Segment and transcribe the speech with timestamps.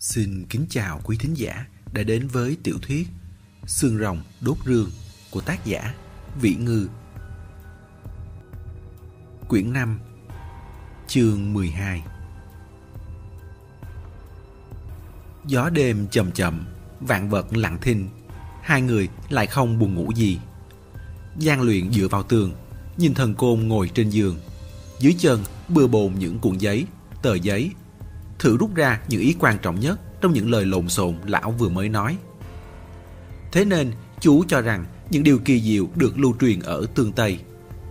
[0.00, 3.08] Xin kính chào quý thính giả đã đến với tiểu thuyết
[3.66, 4.90] Xương rồng đốt rương
[5.30, 5.94] của tác giả
[6.40, 6.88] Vĩ Ngư.
[9.48, 10.00] Quyển 5
[11.08, 12.02] Chương 12
[15.46, 16.66] Gió đêm chậm chậm,
[17.00, 18.08] vạn vật lặng thinh,
[18.62, 20.38] hai người lại không buồn ngủ gì.
[21.40, 22.52] Giang luyện dựa vào tường,
[22.96, 24.38] nhìn thần côn ngồi trên giường.
[25.00, 26.86] Dưới chân bừa bồn những cuộn giấy,
[27.22, 27.70] tờ giấy
[28.40, 31.68] thử rút ra những ý quan trọng nhất trong những lời lộn xộn lão vừa
[31.68, 32.16] mới nói.
[33.52, 37.38] Thế nên, chú cho rằng những điều kỳ diệu được lưu truyền ở tương Tây,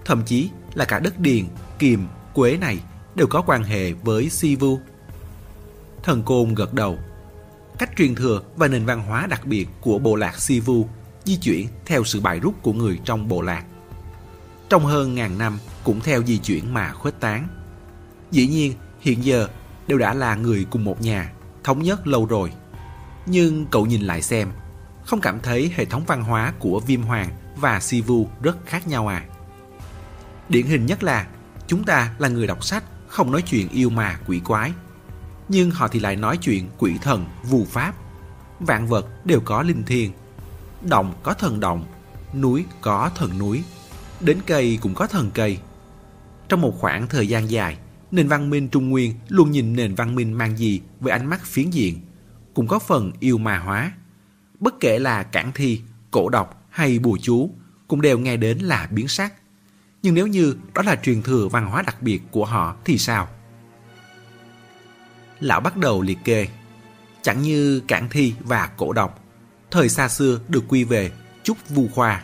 [0.05, 1.45] thậm chí là cả đất điền,
[1.79, 2.79] kiềm, quế này
[3.15, 4.79] đều có quan hệ với Sivu.
[6.03, 6.97] Thần Côn gật đầu.
[7.79, 10.87] Cách truyền thừa và nền văn hóa đặc biệt của bộ lạc Sivu
[11.23, 13.65] di chuyển theo sự bài rút của người trong bộ lạc.
[14.69, 17.47] Trong hơn ngàn năm cũng theo di chuyển mà khuếch tán.
[18.31, 19.47] Dĩ nhiên, hiện giờ
[19.89, 21.31] đều đã là người cùng một nhà,
[21.63, 22.51] thống nhất lâu rồi.
[23.25, 24.51] Nhưng cậu nhìn lại xem,
[25.05, 29.07] không cảm thấy hệ thống văn hóa của Viêm Hoàng và Sivu rất khác nhau
[29.07, 29.25] à?
[30.49, 31.27] Điển hình nhất là
[31.67, 34.71] chúng ta là người đọc sách, không nói chuyện yêu mà quỷ quái.
[35.47, 37.93] Nhưng họ thì lại nói chuyện quỷ thần, vù pháp.
[38.59, 40.11] Vạn vật đều có linh thiêng.
[40.81, 41.85] Động có thần động,
[42.33, 43.63] núi có thần núi,
[44.19, 45.57] đến cây cũng có thần cây.
[46.49, 47.77] Trong một khoảng thời gian dài,
[48.11, 51.45] nền văn minh Trung Nguyên luôn nhìn nền văn minh mang gì với ánh mắt
[51.45, 51.99] phiến diện,
[52.53, 53.91] cũng có phần yêu ma hóa.
[54.59, 57.51] Bất kể là cản thi, cổ độc hay bùa chú,
[57.87, 59.33] cũng đều nghe đến là biến sắc.
[60.03, 63.27] Nhưng nếu như đó là truyền thừa văn hóa đặc biệt của họ thì sao?
[65.39, 66.47] Lão bắt đầu liệt kê.
[67.21, 69.23] Chẳng như cản thi và cổ độc,
[69.71, 71.11] thời xa xưa được quy về
[71.43, 72.23] chúc Vu Khoa.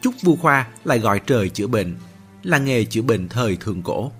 [0.00, 1.96] chúc Vu Khoa lại gọi trời chữa bệnh,
[2.42, 4.12] là nghề chữa bệnh thời thượng cổ.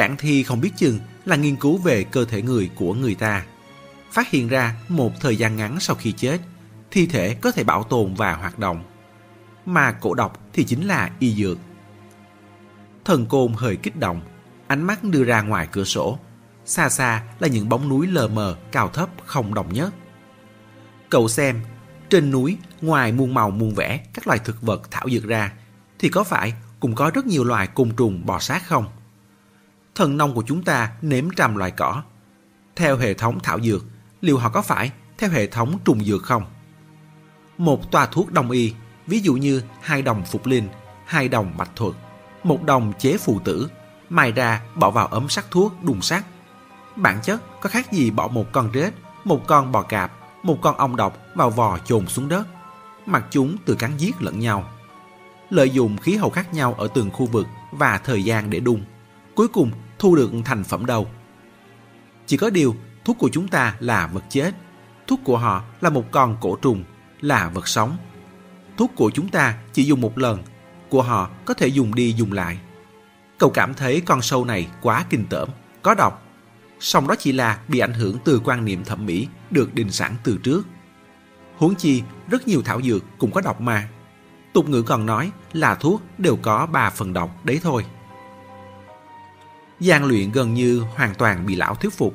[0.00, 3.44] Cản thi không biết chừng là nghiên cứu về cơ thể người của người ta.
[4.12, 6.38] Phát hiện ra một thời gian ngắn sau khi chết,
[6.90, 8.82] thi thể có thể bảo tồn và hoạt động.
[9.66, 11.58] Mà cổ độc thì chính là y dược.
[13.04, 14.20] Thần côn hơi kích động,
[14.66, 16.18] ánh mắt đưa ra ngoài cửa sổ.
[16.64, 19.94] Xa xa là những bóng núi lờ mờ, cao thấp không đồng nhất.
[21.08, 21.60] Cậu xem,
[22.10, 25.52] trên núi ngoài muôn màu muôn vẻ các loài thực vật thảo dược ra,
[25.98, 28.86] thì có phải cũng có rất nhiều loài côn trùng bò sát không?
[29.94, 32.02] Thần nông của chúng ta nếm trăm loài cỏ.
[32.76, 33.84] Theo hệ thống thảo dược,
[34.20, 36.44] liệu họ có phải theo hệ thống trùng dược không?
[37.58, 38.74] Một toa thuốc đông y,
[39.06, 40.68] ví dụ như hai đồng phục linh,
[41.04, 41.94] hai đồng bạch thuật,
[42.42, 43.70] một đồng chế phù tử,
[44.08, 46.24] mài ra bỏ vào ấm sắc thuốc đùng sắt.
[46.96, 50.12] Bản chất có khác gì bỏ một con rết, một con bò cạp,
[50.42, 52.46] một con ong độc vào vò chồn xuống đất,
[53.06, 54.70] mặc chúng từ cắn giết lẫn nhau.
[55.50, 58.84] Lợi dụng khí hậu khác nhau ở từng khu vực và thời gian để đun
[59.40, 61.10] cuối cùng thu được thành phẩm đâu.
[62.26, 64.54] Chỉ có điều, thuốc của chúng ta là vật chết,
[65.06, 66.84] thuốc của họ là một con cổ trùng,
[67.20, 67.96] là vật sống.
[68.76, 70.42] Thuốc của chúng ta chỉ dùng một lần,
[70.88, 72.58] của họ có thể dùng đi dùng lại.
[73.38, 75.48] Cậu cảm thấy con sâu này quá kinh tởm,
[75.82, 76.22] có độc.
[76.80, 80.14] Song đó chỉ là bị ảnh hưởng từ quan niệm thẩm mỹ được định sẵn
[80.24, 80.66] từ trước.
[81.56, 83.88] Huống chi, rất nhiều thảo dược cũng có độc mà.
[84.52, 87.84] Tục ngữ còn nói là thuốc đều có ba phần độc đấy thôi.
[89.80, 92.14] Giang luyện gần như hoàn toàn bị lão thuyết phục.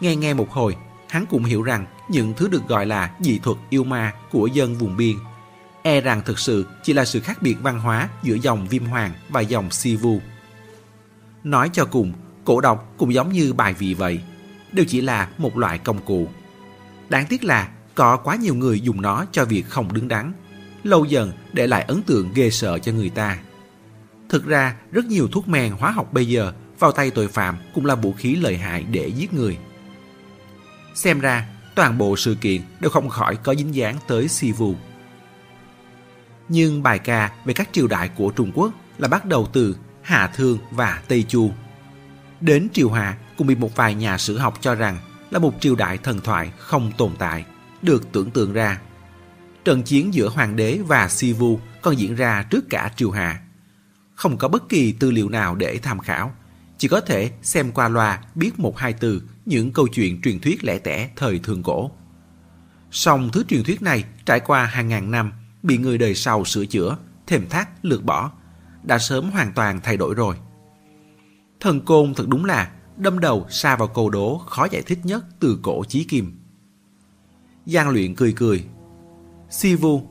[0.00, 0.76] Nghe nghe một hồi,
[1.08, 4.74] hắn cũng hiểu rằng những thứ được gọi là dị thuật yêu ma của dân
[4.74, 5.16] vùng biên
[5.84, 9.12] e rằng thực sự chỉ là sự khác biệt văn hóa giữa dòng viêm hoàng
[9.28, 10.20] và dòng si vu.
[11.44, 12.12] Nói cho cùng,
[12.44, 14.20] cổ độc cũng giống như bài vị vậy,
[14.72, 16.28] đều chỉ là một loại công cụ.
[17.08, 20.32] Đáng tiếc là có quá nhiều người dùng nó cho việc không đứng đắn,
[20.82, 23.38] lâu dần để lại ấn tượng ghê sợ cho người ta.
[24.28, 27.86] Thực ra, rất nhiều thuốc men hóa học bây giờ vào tay tội phạm cũng
[27.86, 29.58] là vũ khí lợi hại để giết người.
[30.94, 34.74] Xem ra, toàn bộ sự kiện đều không khỏi có dính dáng tới Sivu.
[36.48, 40.26] Nhưng bài ca về các triều đại của Trung Quốc là bắt đầu từ Hà
[40.26, 41.50] Thương và Tây Chu.
[42.40, 44.98] Đến triều Hà cũng bị một vài nhà sử học cho rằng
[45.30, 47.44] là một triều đại thần thoại không tồn tại,
[47.82, 48.80] được tưởng tượng ra.
[49.64, 53.40] Trận chiến giữa hoàng đế và Sivu còn diễn ra trước cả triều Hà.
[54.14, 56.34] Không có bất kỳ tư liệu nào để tham khảo,
[56.84, 60.64] chỉ có thể xem qua loa biết một hai từ những câu chuyện truyền thuyết
[60.64, 61.90] lẻ tẻ thời thường cổ.
[62.90, 65.32] Song thứ truyền thuyết này trải qua hàng ngàn năm,
[65.62, 66.96] bị người đời sau sửa chữa,
[67.26, 68.32] thềm thác, lược bỏ,
[68.82, 70.36] đã sớm hoàn toàn thay đổi rồi.
[71.60, 75.24] Thần côn thật đúng là đâm đầu xa vào câu đố khó giải thích nhất
[75.40, 76.38] từ cổ chí kim.
[77.66, 78.64] Giang luyện cười cười.
[79.50, 80.08] Sivu,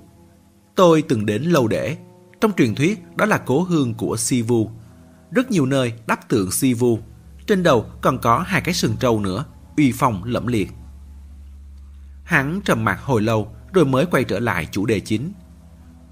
[0.76, 1.98] tôi từng đến lâu để,
[2.42, 4.72] trong truyền thuyết đó là cố hương của Sivu,
[5.36, 7.00] rất nhiều nơi đắp tượng si vu.
[7.48, 9.46] Trên đầu còn có hai cái sừng trâu nữa,
[9.78, 10.72] uy phong lẫm liệt.
[12.24, 15.34] Hắn trầm mặc hồi lâu rồi mới quay trở lại chủ đề chính.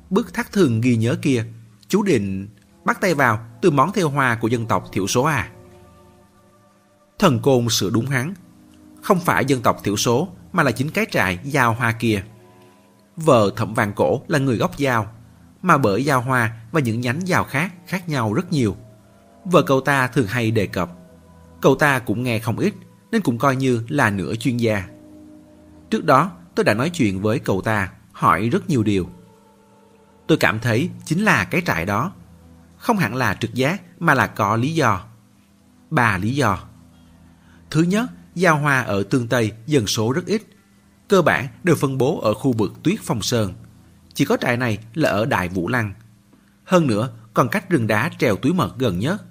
[0.09, 1.45] Bức thác thường ghi nhớ kia,
[1.87, 2.47] chú định
[2.85, 5.49] bắt tay vào từ món theo hoa của dân tộc thiểu số à?
[7.19, 8.33] Thần Côn sửa đúng hắn.
[9.01, 12.23] Không phải dân tộc thiểu số mà là chính cái trại giao hoa kia.
[13.15, 15.13] Vợ thẩm vàng cổ là người gốc giao,
[15.61, 18.75] mà bởi giao hoa và những nhánh giao khác khác nhau rất nhiều.
[19.45, 20.91] Vợ cậu ta thường hay đề cập.
[21.61, 22.73] Cậu ta cũng nghe không ít
[23.11, 24.83] nên cũng coi như là nửa chuyên gia.
[25.89, 29.09] Trước đó tôi đã nói chuyện với cậu ta, hỏi rất nhiều điều.
[30.27, 32.11] Tôi cảm thấy chính là cái trại đó.
[32.77, 35.03] Không hẳn là trực giác mà là có lý do.
[35.89, 36.59] Ba lý do.
[37.69, 40.41] Thứ nhất, giao hoa ở Tương Tây dân số rất ít.
[41.07, 43.53] Cơ bản đều phân bố ở khu vực tuyết phong sơn.
[44.13, 45.93] Chỉ có trại này là ở Đại Vũ Lăng.
[46.63, 49.23] Hơn nữa, còn cách rừng đá trèo túi mật gần nhất.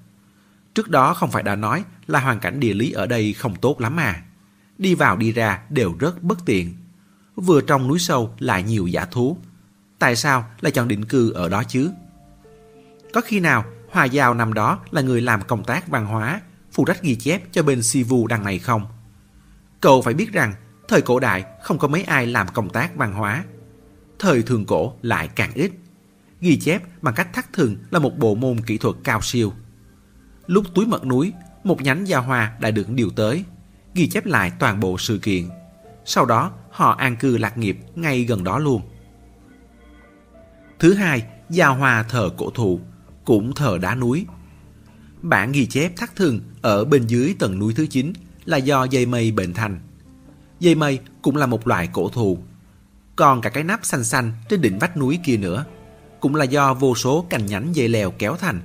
[0.75, 3.81] Trước đó không phải đã nói là hoàn cảnh địa lý ở đây không tốt
[3.81, 4.23] lắm à.
[4.79, 6.75] Đi vào đi ra đều rất bất tiện.
[7.37, 9.37] Vừa trong núi sâu lại nhiều giả thú.
[9.99, 11.91] Tại sao lại chọn định cư ở đó chứ?
[13.13, 16.41] Có khi nào Hòa Giao năm đó là người làm công tác văn hóa,
[16.73, 18.87] phụ trách ghi chép cho bên Sivu đằng này không?
[19.81, 20.55] Cậu phải biết rằng,
[20.89, 23.45] thời cổ đại không có mấy ai làm công tác văn hóa.
[24.19, 25.73] Thời thường cổ lại càng ít.
[26.41, 29.53] Ghi chép bằng cách thắt thường là một bộ môn kỹ thuật cao siêu.
[30.51, 31.33] Lúc túi mật núi,
[31.65, 33.45] một nhánh gia hoa đã được điều tới,
[33.95, 35.49] ghi chép lại toàn bộ sự kiện.
[36.05, 38.83] Sau đó, họ an cư lạc nghiệp ngay gần đó luôn.
[40.79, 42.81] Thứ hai, gia hoa thờ cổ thụ,
[43.25, 44.27] cũng thờ đá núi.
[45.23, 48.13] Bản ghi chép thắt thường ở bên dưới tầng núi thứ 9
[48.45, 49.81] là do dây mây bệnh thành.
[50.61, 52.39] Dây mây cũng là một loại cổ thụ.
[53.17, 55.65] Còn cả cái nắp xanh xanh trên đỉnh vách núi kia nữa,
[56.21, 58.61] cũng là do vô số cành nhánh dây leo kéo thành.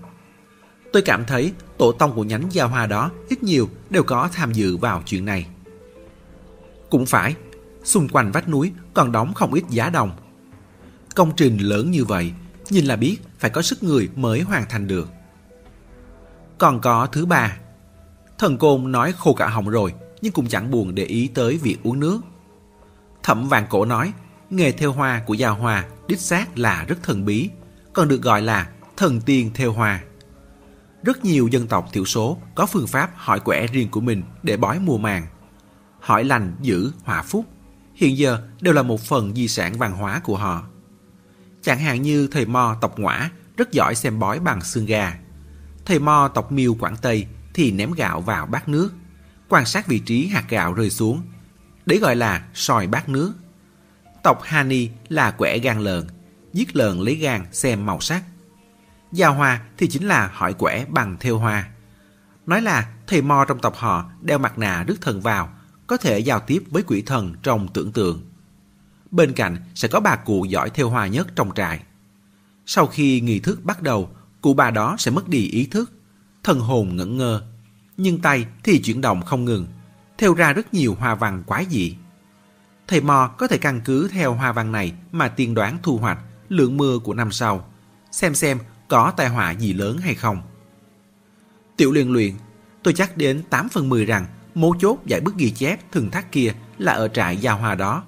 [0.96, 4.52] Tôi cảm thấy tổ tông của nhánh giao hoa đó ít nhiều đều có tham
[4.52, 5.48] dự vào chuyện này.
[6.90, 7.36] Cũng phải,
[7.84, 10.12] xung quanh vách núi còn đóng không ít giá đồng.
[11.16, 12.32] Công trình lớn như vậy,
[12.70, 15.10] nhìn là biết phải có sức người mới hoàn thành được.
[16.58, 17.58] Còn có thứ ba,
[18.38, 21.78] thần côn nói khô cả họng rồi nhưng cũng chẳng buồn để ý tới việc
[21.84, 22.22] uống nước.
[23.24, 24.14] Thẩm vàng cổ nói,
[24.50, 27.50] nghề theo hoa của giao hoa đích xác là rất thần bí,
[27.94, 30.04] còn được gọi là thần tiên theo hoa.
[31.06, 34.58] Rất nhiều dân tộc thiểu số có phương pháp hỏi quẻ riêng của mình để
[34.58, 35.28] bói mùa màng.
[36.00, 37.46] Hỏi lành, giữ, hòa phúc,
[37.96, 40.68] hiện giờ đều là một phần di sản văn hóa của họ.
[41.62, 45.20] Chẳng hạn như thầy Mo tộc Ngoã rất giỏi xem bói bằng xương gà.
[45.86, 48.94] Thầy Mo tộc Miêu Quảng Tây thì ném gạo vào bát nước,
[49.50, 51.22] quan sát vị trí hạt gạo rơi xuống.
[51.86, 53.34] Đấy gọi là soi bát nước.
[54.24, 56.08] Tộc Hani là quẻ gan lợn,
[56.54, 58.24] giết lợn lấy gan xem màu sắc.
[59.16, 61.68] Giao hoa thì chính là hỏi quẻ bằng theo hoa.
[62.46, 65.50] Nói là thầy Mo trong tộc họ đeo mặt nạ rước thần vào,
[65.88, 68.22] có thể giao tiếp với quỷ thần trong tưởng tượng.
[69.12, 71.84] Bên cạnh sẽ có bà cụ giỏi theo hoa nhất trong trại.
[72.66, 74.10] Sau khi nghi thức bắt đầu,
[74.42, 75.92] cụ bà đó sẽ mất đi ý thức,
[76.44, 77.42] thần hồn ngẩn ngơ.
[77.98, 79.68] Nhưng tay thì chuyển động không ngừng,
[80.18, 81.96] theo ra rất nhiều hoa văn quái dị.
[82.88, 86.20] Thầy Mo có thể căn cứ theo hoa văn này mà tiên đoán thu hoạch,
[86.50, 87.68] lượng mưa của năm sau,
[88.12, 90.42] xem xem có tai họa gì lớn hay không.
[91.78, 92.34] Tiểu liên luyện,
[92.84, 96.32] tôi chắc đến 8 phần 10 rằng mấu chốt giải bức ghi chép thường thác
[96.32, 98.04] kia là ở trại gia hoa đó.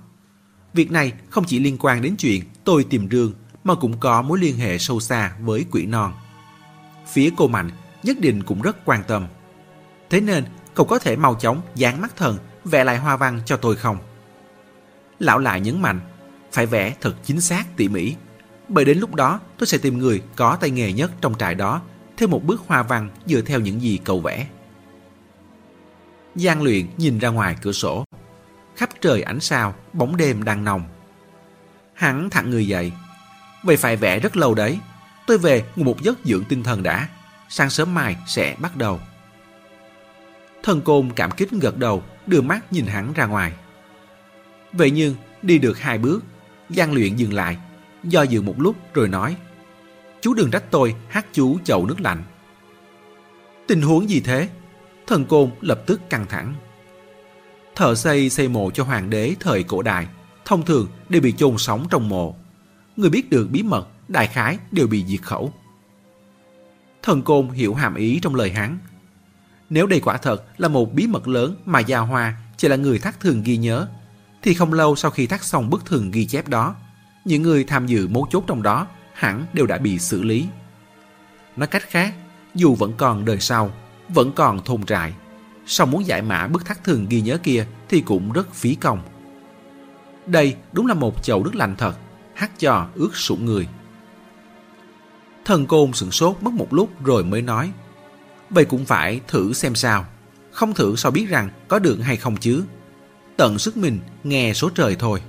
[0.74, 4.39] Việc này không chỉ liên quan đến chuyện tôi tìm rương mà cũng có mối
[4.39, 6.13] liên hệ sâu xa với quỷ non.
[7.07, 7.69] Phía cô Mạnh
[8.03, 9.27] nhất định cũng rất quan tâm.
[10.10, 13.57] Thế nên cậu có thể mau chóng dán mắt thần vẽ lại hoa văn cho
[13.57, 13.98] tôi không?
[15.19, 16.00] Lão lại nhấn mạnh,
[16.51, 18.15] phải vẽ thật chính xác tỉ mỉ.
[18.69, 21.81] Bởi đến lúc đó tôi sẽ tìm người có tay nghề nhất trong trại đó
[22.17, 24.47] theo một bức hoa văn dựa theo những gì cậu vẽ.
[26.36, 28.05] Giang luyện nhìn ra ngoài cửa sổ.
[28.75, 30.83] Khắp trời ánh sao, bóng đêm đang nồng.
[31.93, 32.91] Hắn thẳng người dậy.
[33.63, 34.79] Vậy phải vẽ rất lâu đấy.
[35.27, 37.07] Tôi về ngủ một giấc dưỡng tinh thần đã.
[37.50, 39.00] Sáng sớm mai sẽ bắt đầu.
[40.63, 43.53] Thần côn cảm kích gật đầu, đưa mắt nhìn hắn ra ngoài.
[44.74, 46.24] Vậy nhưng, đi được hai bước,
[46.69, 47.57] Giang luyện dừng lại,
[48.07, 49.37] do dự một lúc rồi nói
[50.21, 52.23] Chú đừng trách tôi hát chú chậu nước lạnh.
[53.67, 54.49] Tình huống gì thế?
[55.07, 56.53] Thần côn lập tức căng thẳng.
[57.75, 60.07] Thợ xây xây mộ cho hoàng đế thời cổ đại,
[60.45, 62.35] thông thường đều bị chôn sống trong mộ.
[62.95, 65.53] Người biết được bí mật, đại khái đều bị diệt khẩu.
[67.03, 68.77] Thần côn hiểu hàm ý trong lời hắn.
[69.69, 72.99] Nếu đây quả thật là một bí mật lớn mà Gia Hoa chỉ là người
[72.99, 73.87] thác thường ghi nhớ,
[74.41, 76.75] thì không lâu sau khi thác xong bức thường ghi chép đó,
[77.27, 80.46] những người tham dự mấu chốt trong đó hẳn đều đã bị xử lý.
[81.55, 82.13] Nói cách khác,
[82.55, 83.72] dù vẫn còn đời sau,
[84.10, 85.13] vẫn còn thôn trại,
[85.65, 89.01] song muốn giải mã bức thắt thường ghi nhớ kia thì cũng rất phí công.
[90.25, 91.93] Đây đúng là một chậu nước lạnh thật,
[92.34, 93.67] hát cho ướt sũng người.
[95.46, 97.72] Thần côn sửng sốt mất một lúc rồi mới nói.
[98.50, 100.05] Vậy cũng phải thử xem sao.
[100.51, 102.63] Không thử sao biết rằng có được hay không chứ.
[103.38, 105.22] Tận sức mình nghe số trời thôi.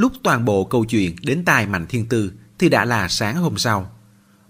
[0.00, 3.58] Lúc toàn bộ câu chuyện đến tai Mạnh Thiên Tư thì đã là sáng hôm
[3.58, 3.90] sau.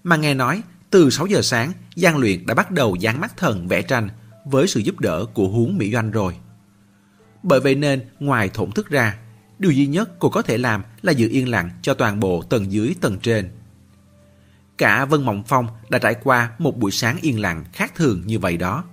[0.04, 3.68] Mà nghe nói từ 6 giờ sáng Giang Luyện đã bắt đầu dán mắt thần
[3.68, 4.08] vẽ tranh
[4.44, 6.36] với sự giúp đỡ của huống Mỹ Doanh rồi.
[7.42, 9.18] Bởi vậy nên ngoài thổn thức ra,
[9.58, 12.72] điều duy nhất cô có thể làm là giữ yên lặng cho toàn bộ tầng
[12.72, 13.50] dưới tầng trên.
[14.78, 18.38] Cả Vân Mộng Phong đã trải qua một buổi sáng yên lặng khác thường như
[18.38, 18.84] vậy đó.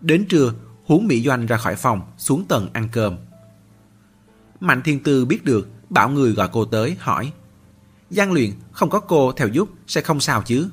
[0.00, 0.52] Đến trưa,
[0.84, 3.16] huống Mỹ Doanh ra khỏi phòng xuống tầng ăn cơm.
[4.60, 7.32] Mạnh Thiên Tư biết được, bảo người gọi cô tới, hỏi.
[8.10, 10.68] Giang luyện không có cô theo giúp sẽ không sao chứ?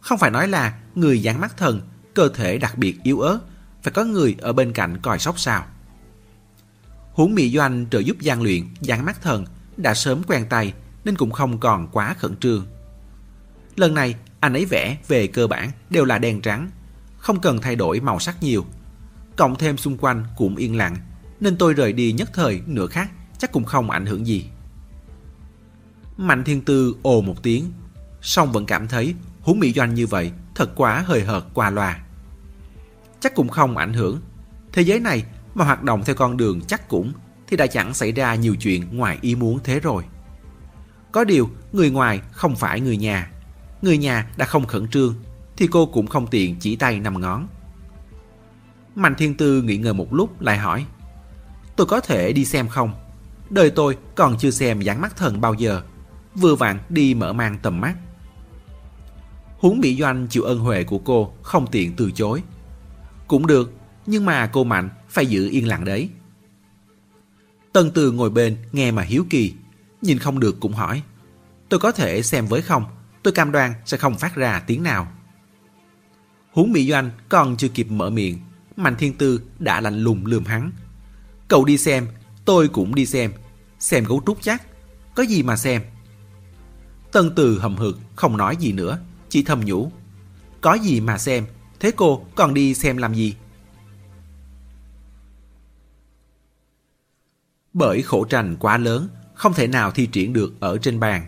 [0.00, 1.80] Không phải nói là người dán mắt thần,
[2.14, 3.38] cơ thể đặc biệt yếu ớt,
[3.82, 5.66] phải có người ở bên cạnh coi sóc sao.
[7.12, 9.44] Huống Mỹ Doanh trợ giúp Giang luyện dán mắt thần
[9.76, 10.72] đã sớm quen tay
[11.04, 12.66] nên cũng không còn quá khẩn trương.
[13.76, 16.70] Lần này anh ấy vẽ về cơ bản đều là đen trắng,
[17.18, 18.66] không cần thay đổi màu sắc nhiều.
[19.36, 20.96] Cộng thêm xung quanh cũng yên lặng
[21.40, 24.46] nên tôi rời đi nhất thời nửa khác chắc cũng không ảnh hưởng gì.
[26.16, 27.72] Mạnh Thiên Tư ồ một tiếng,
[28.22, 32.00] song vẫn cảm thấy huống mỹ doanh như vậy thật quá hời hợt qua loa.
[33.20, 34.20] Chắc cũng không ảnh hưởng.
[34.72, 35.24] Thế giới này
[35.54, 37.12] mà hoạt động theo con đường chắc cũng
[37.46, 40.04] thì đã chẳng xảy ra nhiều chuyện ngoài ý muốn thế rồi.
[41.12, 43.30] Có điều, người ngoài không phải người nhà.
[43.82, 45.14] Người nhà đã không khẩn trương,
[45.56, 47.48] thì cô cũng không tiện chỉ tay năm ngón.
[48.94, 50.86] Mạnh Thiên Tư nghĩ ngợi một lúc lại hỏi
[51.76, 52.94] Tôi có thể đi xem không?
[53.50, 55.82] Đời tôi còn chưa xem dáng mắt thần bao giờ.
[56.34, 57.94] Vừa vặn đi mở mang tầm mắt.
[59.58, 62.42] Huống Mỹ Doanh chịu ơn huệ của cô không tiện từ chối.
[63.26, 63.72] Cũng được,
[64.06, 66.08] nhưng mà cô Mạnh phải giữ yên lặng đấy.
[67.72, 69.54] Tân Từ ngồi bên nghe mà hiếu kỳ,
[70.02, 71.02] nhìn không được cũng hỏi.
[71.68, 72.84] Tôi có thể xem với không?
[73.22, 75.08] Tôi cam đoan sẽ không phát ra tiếng nào.
[76.52, 78.38] Huống Mỹ Doanh còn chưa kịp mở miệng,
[78.76, 80.70] Mạnh Thiên Tư đã lạnh lùng lườm hắn,
[81.48, 82.08] Cậu đi xem,
[82.44, 83.32] tôi cũng đi xem.
[83.78, 84.62] Xem gấu trúc chắc.
[85.14, 85.82] Có gì mà xem.
[87.12, 88.98] Tân từ hầm hực, không nói gì nữa.
[89.28, 89.92] Chỉ thầm nhủ.
[90.60, 91.46] Có gì mà xem.
[91.80, 93.34] Thế cô còn đi xem làm gì?
[97.72, 101.26] Bởi khổ tranh quá lớn, không thể nào thi triển được ở trên bàn.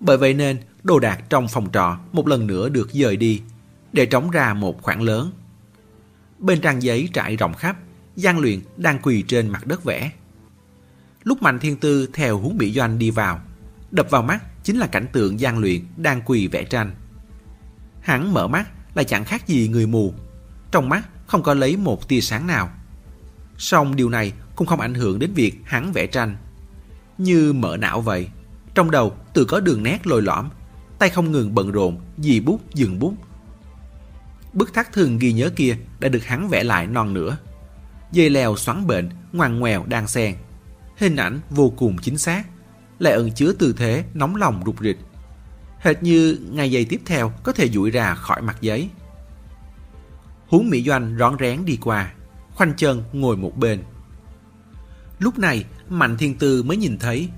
[0.00, 3.42] Bởi vậy nên đồ đạc trong phòng trọ một lần nữa được dời đi,
[3.92, 5.32] để trống ra một khoảng lớn.
[6.38, 7.76] Bên trang giấy trải rộng khắp,
[8.16, 10.10] Giang Luyện đang quỳ trên mặt đất vẽ.
[11.24, 13.40] Lúc Mạnh Thiên Tư theo hướng Mỹ Doanh đi vào,
[13.90, 16.94] đập vào mắt chính là cảnh tượng Giang Luyện đang quỳ vẽ tranh.
[18.00, 20.14] Hắn mở mắt là chẳng khác gì người mù,
[20.70, 22.70] trong mắt không có lấy một tia sáng nào.
[23.58, 26.36] Song điều này cũng không ảnh hưởng đến việc hắn vẽ tranh.
[27.18, 28.28] Như mở não vậy,
[28.74, 30.48] trong đầu tự có đường nét lồi lõm,
[30.98, 33.14] tay không ngừng bận rộn, dì bút dừng bút.
[34.52, 37.38] Bức thác thường ghi nhớ kia đã được hắn vẽ lại non nữa
[38.12, 40.36] dây leo xoắn bệnh, ngoằn ngoèo đang xen.
[40.96, 42.44] Hình ảnh vô cùng chính xác,
[42.98, 44.98] lại ẩn chứa tư thế nóng lòng rụt rịch.
[45.78, 48.88] Hệt như ngày giây tiếp theo có thể duỗi ra khỏi mặt giấy.
[50.46, 52.12] Huống Mỹ Doanh rón rén đi qua,
[52.54, 53.82] khoanh chân ngồi một bên.
[55.18, 57.28] Lúc này, Mạnh Thiên Tư mới nhìn thấy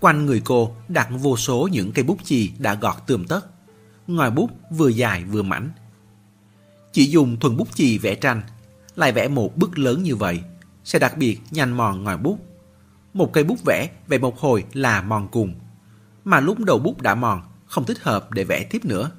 [0.00, 3.40] quanh người cô đặt vô số những cây bút chì đã gọt tươm tất.
[4.06, 5.70] Ngòi bút vừa dài vừa mảnh.
[6.92, 8.42] Chỉ dùng thuần bút chì vẽ tranh
[8.96, 10.42] lại vẽ một bức lớn như vậy,
[10.84, 12.38] sẽ đặc biệt nhanh mòn ngòi bút.
[13.14, 15.54] Một cây bút vẽ vẽ một hồi là mòn cùng,
[16.24, 19.10] mà lúc đầu bút đã mòn, không thích hợp để vẽ tiếp nữa.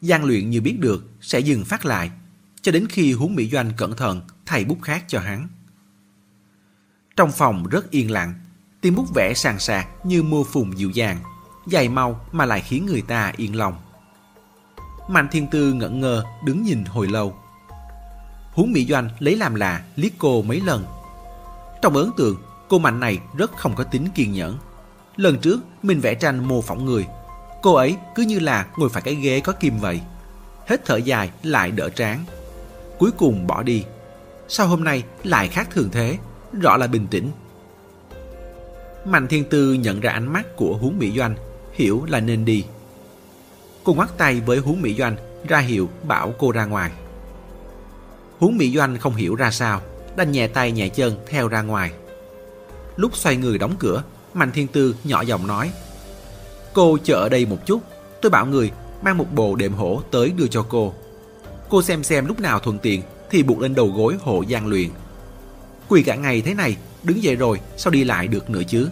[0.00, 2.10] gian luyện như biết được sẽ dừng phát lại,
[2.62, 5.48] cho đến khi huống Mỹ Doanh cẩn thận thay bút khác cho hắn.
[7.16, 8.34] Trong phòng rất yên lặng,
[8.80, 11.18] tiếng bút vẽ sàn sạc như mưa phùn dịu dàng,
[11.66, 13.76] dài mau mà lại khiến người ta yên lòng.
[15.08, 17.36] Mạnh Thiên Tư ngẩn ngơ đứng nhìn hồi lâu.
[18.54, 20.84] Huống Mỹ Doanh lấy làm lạ liếc cô mấy lần.
[21.82, 22.36] Trong ấn tượng,
[22.68, 24.58] cô Mạnh này rất không có tính kiên nhẫn.
[25.16, 27.06] Lần trước, mình vẽ tranh mô phỏng người.
[27.62, 30.00] Cô ấy cứ như là ngồi phải cái ghế có kim vậy.
[30.66, 32.24] Hết thở dài lại đỡ trán.
[32.98, 33.84] Cuối cùng bỏ đi.
[34.48, 36.18] Sao hôm nay lại khác thường thế?
[36.52, 37.30] Rõ là bình tĩnh.
[39.04, 41.34] Mạnh Thiên Tư nhận ra ánh mắt của Huống Mỹ Doanh,
[41.72, 42.64] hiểu là nên đi.
[43.84, 45.16] Cô ngoắt tay với Huống Mỹ Doanh,
[45.48, 46.90] ra hiệu bảo cô ra ngoài.
[48.44, 49.80] Huống Mỹ Doanh không hiểu ra sao,
[50.16, 51.92] đành nhẹ tay nhẹ chân theo ra ngoài.
[52.96, 54.02] Lúc xoay người đóng cửa,
[54.34, 55.72] Mạnh Thiên Tư nhỏ giọng nói
[56.72, 57.80] Cô chờ ở đây một chút,
[58.22, 58.70] tôi bảo người
[59.02, 60.94] mang một bộ đệm hổ tới đưa cho cô.
[61.68, 64.88] Cô xem xem lúc nào thuận tiện thì buộc lên đầu gối hộ gian Luyện.
[65.88, 68.88] Quỳ cả ngày thế này, đứng dậy rồi sao đi lại được nữa chứ?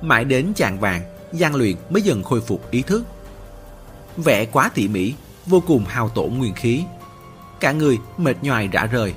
[0.00, 3.04] Mãi đến chạng vàng, gian Luyện mới dần khôi phục ý thức.
[4.16, 5.14] Vẽ quá tỉ mỉ,
[5.46, 6.84] vô cùng hao tổn nguyên khí.
[7.60, 9.14] Cả người mệt nhoài rã rời,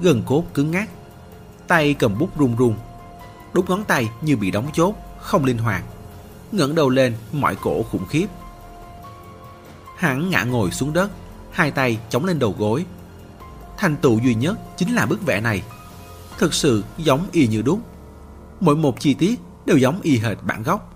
[0.00, 0.88] gần cốt cứng ngắc.
[1.68, 2.74] Tay cầm bút run run.
[3.52, 5.84] Đốt ngón tay như bị đóng chốt, không linh hoạt.
[6.52, 8.26] ngẩng đầu lên, mỏi cổ khủng khiếp.
[9.96, 11.10] Hắn ngã ngồi xuống đất,
[11.50, 12.84] hai tay chống lên đầu gối.
[13.76, 15.62] Thành tựu duy nhất chính là bức vẽ này.
[16.38, 17.80] Thực sự giống y như đúc.
[18.60, 20.94] Mỗi một chi tiết đều giống y hệt bản gốc.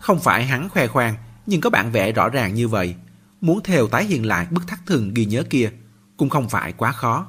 [0.00, 1.14] Không phải hắn khoe khoang,
[1.46, 2.94] nhưng có bản vẽ rõ ràng như vậy.
[3.40, 5.70] Muốn theo tái hiện lại bức thắt thường ghi nhớ kia
[6.16, 7.26] cũng không phải quá khó.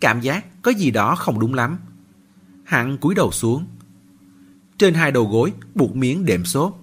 [0.00, 1.78] Cảm giác có gì đó không đúng lắm.
[2.64, 3.66] Hắn cúi đầu xuống.
[4.78, 6.80] Trên hai đầu gối buộc miếng đệm xốp.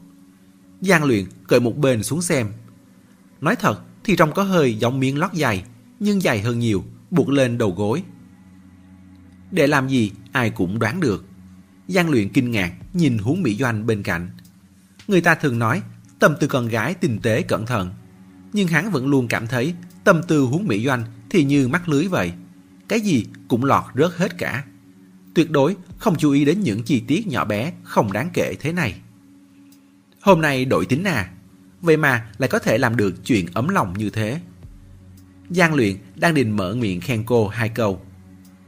[0.82, 2.48] Giang luyện cởi một bên xuống xem.
[3.42, 5.64] Nói thật thì trông có hơi giống miếng lót dày,
[6.00, 8.04] nhưng dày hơn nhiều, buộc lên đầu gối.
[9.52, 11.26] Để làm gì ai cũng đoán được.
[11.88, 14.30] Giang luyện kinh ngạc nhìn huống Mỹ Doanh bên cạnh.
[15.08, 15.82] Người ta thường nói,
[16.20, 17.90] tâm tư con gái tinh tế cẩn thận.
[18.54, 19.74] Nhưng hắn vẫn luôn cảm thấy,
[20.04, 22.32] tâm tư huống Mỹ Doanh thì như mắc lưới vậy.
[22.88, 24.64] Cái gì cũng lọt rớt hết cả.
[25.36, 28.74] Tuyệt đối không chú ý đến những chi tiết nhỏ bé, không đáng kể thế
[28.74, 28.96] này.
[30.22, 31.32] Hôm nay đổi tính à?
[31.82, 34.40] Vậy mà lại có thể làm được chuyện ấm lòng như thế.
[35.50, 38.02] Giang luyện đang định mở miệng khen cô hai câu.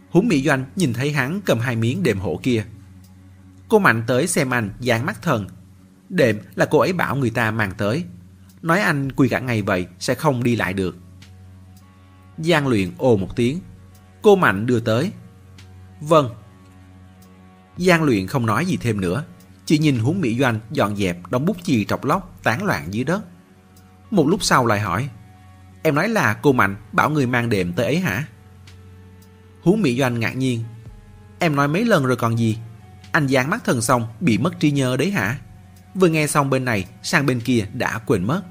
[0.10, 2.66] Huống Mỹ Doanh nhìn thấy hắn cầm hai miếng đệm hổ kia.
[3.68, 5.48] Cô Mạnh tới xem anh dán mắt thần.
[6.10, 8.04] Đệm là cô ấy bảo người ta mang tới.
[8.62, 10.98] Nói anh quy cả ngày vậy sẽ không đi lại được.
[12.38, 13.60] Giang luyện ồ một tiếng.
[14.22, 15.12] Cô Mạnh đưa tới.
[16.02, 16.30] Vâng.
[17.78, 19.24] Giang luyện không nói gì thêm nữa.
[19.66, 23.04] Chỉ nhìn huống Mỹ Doanh dọn dẹp, đóng bút chì trọc lóc, tán loạn dưới
[23.04, 23.22] đất.
[24.12, 25.10] Một lúc sau lại hỏi.
[25.84, 28.26] Em nói là cô Mạnh bảo người mang đệm tới ấy hả?
[29.62, 30.64] Huống Mỹ Doanh ngạc nhiên.
[31.40, 32.58] Em nói mấy lần rồi còn gì?
[33.12, 35.40] Anh giang mắt thần xong bị mất trí nhớ đấy hả?
[36.00, 38.42] Vừa nghe xong bên này sang bên kia đã quên mất.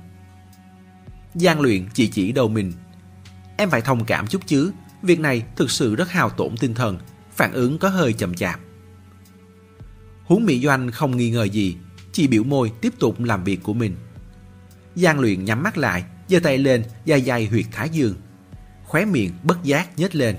[1.34, 2.72] Giang luyện chỉ chỉ đầu mình.
[3.56, 6.98] Em phải thông cảm chút chứ, việc này thực sự rất hao tổn tinh thần,
[7.32, 8.60] phản ứng có hơi chậm chạp.
[10.24, 11.76] Huống Mỹ Doanh không nghi ngờ gì,
[12.12, 13.96] chỉ biểu môi tiếp tục làm việc của mình.
[14.94, 18.14] Giang luyện nhắm mắt lại, giơ tay lên, dài dài huyệt thái dương.
[18.84, 20.36] Khóe miệng bất giác nhếch lên.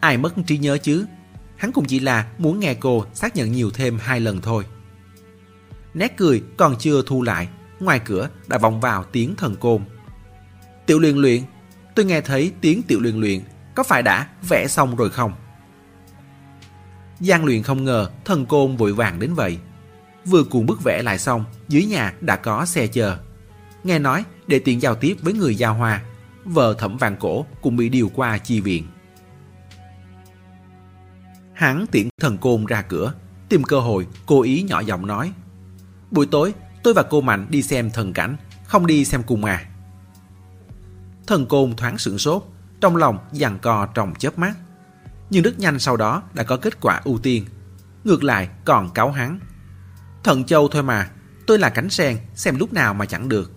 [0.00, 1.06] Ai mất trí nhớ chứ?
[1.56, 4.64] Hắn cũng chỉ là muốn nghe cô xác nhận nhiều thêm hai lần thôi.
[5.94, 7.48] Nét cười còn chưa thu lại,
[7.80, 9.82] ngoài cửa đã vọng vào tiếng thần côn.
[10.86, 11.42] Tiểu luyện luyện,
[11.94, 13.40] tôi nghe thấy tiếng tiểu luyện luyện,
[13.74, 15.32] có phải đã vẽ xong rồi không?
[17.20, 19.58] Giang luyện không ngờ thần côn vội vàng đến vậy.
[20.24, 23.18] Vừa cuộn bức vẽ lại xong, dưới nhà đã có xe chờ.
[23.84, 26.02] Nghe nói để tiện giao tiếp với người giao hoa,
[26.44, 28.86] vợ thẩm vàng cổ cũng bị điều qua chi viện.
[31.52, 33.12] Hắn tiện thần côn ra cửa,
[33.48, 35.32] tìm cơ hội cố ý nhỏ giọng nói.
[36.14, 39.66] Buổi tối, tôi và cô Mạnh đi xem thần cảnh, không đi xem cùng à.
[41.26, 42.44] Thần côn thoáng sửng sốt,
[42.80, 44.54] trong lòng giằng co trong chớp mắt.
[45.30, 47.44] Nhưng rất nhanh sau đó đã có kết quả ưu tiên.
[48.04, 49.40] Ngược lại còn cáo hắn.
[50.24, 51.10] Thần châu thôi mà,
[51.46, 53.52] tôi là cánh sen, xem lúc nào mà chẳng được.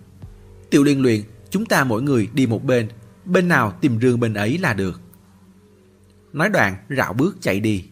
[0.70, 2.88] Tiểu liên luyện, chúng ta mỗi người đi một bên,
[3.24, 5.00] bên nào tìm rương bên ấy là được.
[6.32, 7.84] Nói đoạn rảo bước chạy đi.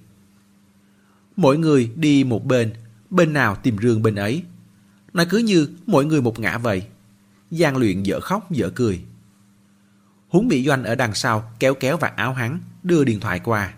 [1.37, 2.73] Mỗi người đi một bên,
[3.11, 4.43] bên nào tìm rương bên ấy.
[5.17, 6.87] Nói cứ như mỗi người một ngã vậy.
[7.51, 9.05] Giang luyện dở khóc dở cười.
[10.29, 13.75] Huống bị doanh ở đằng sau kéo kéo vạt áo hắn, đưa điện thoại qua.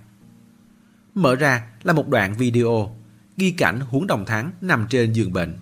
[1.15, 2.97] Mở ra là một đoạn video,
[3.37, 5.57] ghi cảnh huống đồng thắng nằm trên giường bệnh.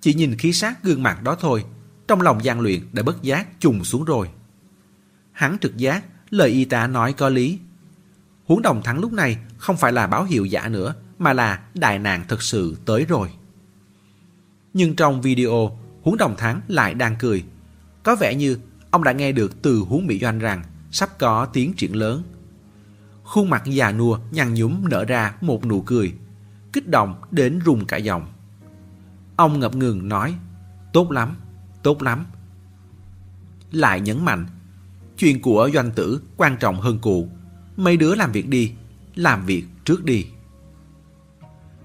[0.00, 1.64] Chỉ nhìn khí sát gương mặt đó thôi,
[2.08, 4.28] trong lòng Giang luyện đã bất giác trùng xuống rồi.
[5.32, 7.58] Hắn trực giác, lời y tá nói có lý.
[8.44, 11.98] Huống đồng thắng lúc này không phải là báo hiệu giả nữa, mà là đại
[11.98, 13.30] nạn thật sự tới rồi.
[14.72, 17.44] Nhưng trong video, Huống Đồng Thắng lại đang cười.
[18.02, 18.58] Có vẻ như
[18.90, 22.22] ông đã nghe được từ Huống Mỹ Doanh rằng sắp có tiến triển lớn.
[23.24, 26.14] Khuôn mặt già nua nhăn nhúm nở ra một nụ cười,
[26.72, 28.26] kích động đến rung cả giọng.
[29.36, 30.34] Ông ngập ngừng nói,
[30.92, 31.36] tốt lắm,
[31.82, 32.26] tốt lắm.
[33.70, 34.46] Lại nhấn mạnh,
[35.18, 37.28] chuyện của doanh tử quan trọng hơn cụ.
[37.76, 38.72] Mấy đứa làm việc đi,
[39.14, 40.26] làm việc trước đi.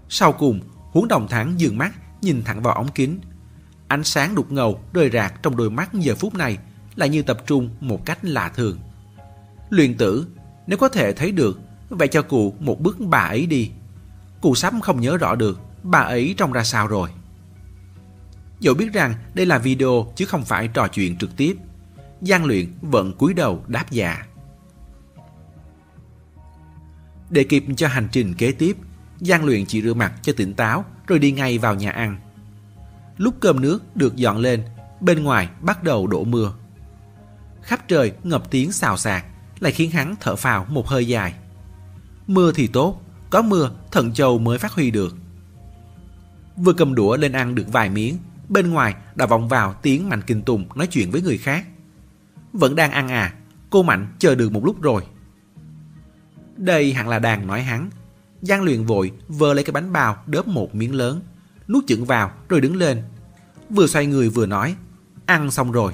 [0.10, 0.60] Sau cùng,
[0.92, 1.94] huống đồng thắng dừng mắt,
[2.24, 3.20] nhìn thẳng vào ống kính.
[3.88, 6.58] Ánh sáng đục ngầu rơi rạc trong đôi mắt giờ phút này
[6.96, 8.80] là như tập trung một cách lạ thường.
[9.70, 10.28] Luyện tử,
[10.68, 11.60] nếu có thể thấy được,
[11.90, 13.72] vậy cho cụ một bước bà ấy đi.
[14.42, 17.10] Cụ sắp không nhớ rõ được bà ấy trông ra sao rồi.
[18.60, 21.58] Dẫu biết rằng đây là video chứ không phải trò chuyện trực tiếp,
[22.22, 24.26] Giang Luyện vẫn cúi đầu đáp dạ.
[27.30, 28.78] Để kịp cho hành trình kế tiếp,
[29.26, 32.18] Giang Luyện chỉ rửa mặt cho tỉnh táo rồi đi ngay vào nhà ăn.
[33.18, 34.64] Lúc cơm nước được dọn lên,
[35.00, 36.54] bên ngoài bắt đầu đổ mưa.
[37.62, 39.26] Khắp trời ngập tiếng xào xạc,
[39.60, 41.34] lại khiến hắn thở phào một hơi dài.
[42.28, 45.16] Mưa thì tốt, có mưa thận châu mới phát huy được.
[46.58, 48.18] Vừa cầm đũa lên ăn được vài miếng,
[48.50, 51.66] bên ngoài đã vọng vào tiếng Mạnh Kinh Tùng nói chuyện với người khác.
[52.54, 53.34] Vẫn đang ăn à,
[53.70, 55.04] cô Mạnh chờ được một lúc rồi.
[56.58, 57.90] Đây hẳn là đàn nói hắn.
[58.44, 61.22] Giang luyện vội vơ lấy cái bánh bao đớp một miếng lớn,
[61.68, 63.04] nuốt chửng vào rồi đứng lên.
[63.70, 64.76] Vừa xoay người vừa nói,
[65.26, 65.94] ăn xong rồi.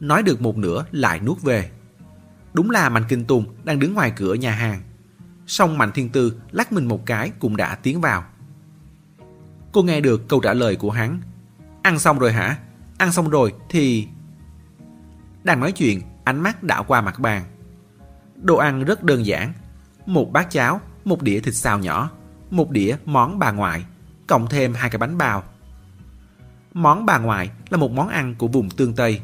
[0.00, 1.70] Nói được một nửa lại nuốt về.
[2.52, 4.82] Đúng là Mạnh Kinh Tùng đang đứng ngoài cửa nhà hàng.
[5.46, 8.24] Xong Mạnh Thiên Tư lắc mình một cái cũng đã tiến vào.
[9.72, 11.20] Cô nghe được câu trả lời của hắn.
[11.82, 12.58] Ăn xong rồi hả?
[12.98, 14.08] Ăn xong rồi thì...
[15.44, 17.44] Đang nói chuyện, ánh mắt đảo qua mặt bàn.
[18.42, 19.52] Đồ ăn rất đơn giản.
[20.06, 22.10] Một bát cháo, một đĩa thịt xào nhỏ,
[22.50, 23.84] một đĩa món bà ngoại,
[24.26, 25.42] cộng thêm hai cái bánh bao.
[26.72, 29.20] Món bà ngoại là một món ăn của vùng tương Tây,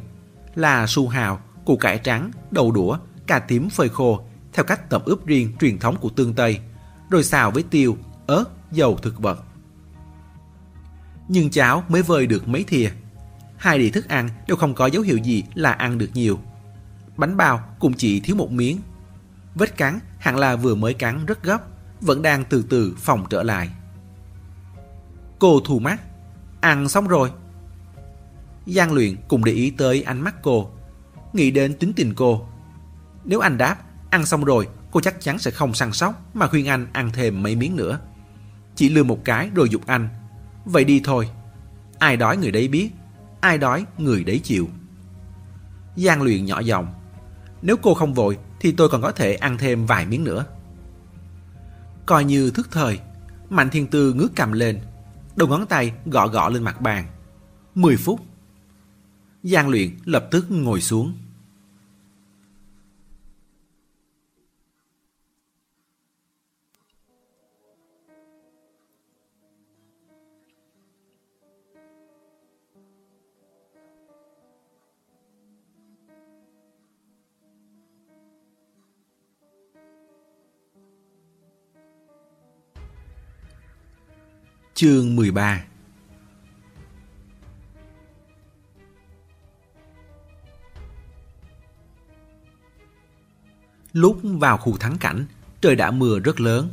[0.55, 5.03] là su hào, củ cải trắng, đậu đũa, cà tím phơi khô theo cách tẩm
[5.05, 6.61] ướp riêng truyền thống của tương Tây,
[7.11, 9.45] rồi xào với tiêu, ớt, dầu thực vật.
[11.29, 12.91] Nhưng cháo mới vơi được mấy thìa.
[13.57, 16.39] Hai đĩa thức ăn đều không có dấu hiệu gì là ăn được nhiều.
[17.17, 18.81] Bánh bao cũng chỉ thiếu một miếng.
[19.55, 21.72] Vết cắn hẳn là vừa mới cắn rất gấp,
[22.03, 23.71] vẫn đang từ từ phòng trở lại.
[25.39, 26.01] Cô thù mắt,
[26.61, 27.31] ăn xong rồi.
[28.67, 30.71] Giang luyện cùng để ý tới ánh mắt cô,
[31.33, 32.47] nghĩ đến tính tình cô.
[33.25, 33.77] Nếu anh đáp,
[34.11, 37.43] ăn xong rồi, cô chắc chắn sẽ không săn sóc mà khuyên anh ăn thêm
[37.43, 37.99] mấy miếng nữa.
[38.77, 40.09] Chỉ lừa một cái rồi dục anh.
[40.65, 41.29] Vậy đi thôi.
[41.99, 42.91] Ai đói người đấy biết,
[43.41, 44.69] ai đói người đấy chịu.
[45.97, 46.93] Giang luyện nhỏ giọng.
[47.63, 50.45] Nếu cô không vội thì tôi còn có thể ăn thêm vài miếng nữa.
[52.07, 53.01] Coi như thức thời,
[53.51, 54.81] Mạnh Thiên Tư ngước cầm lên,
[55.37, 57.07] đầu ngón tay gõ gõ lên mặt bàn.
[57.75, 58.21] 10 phút.
[59.43, 61.13] Giang luyện lập tức ngồi xuống.
[84.83, 85.65] Chương 13
[93.93, 95.25] Lúc vào khu thắng cảnh,
[95.61, 96.69] trời đã mưa rất lớn.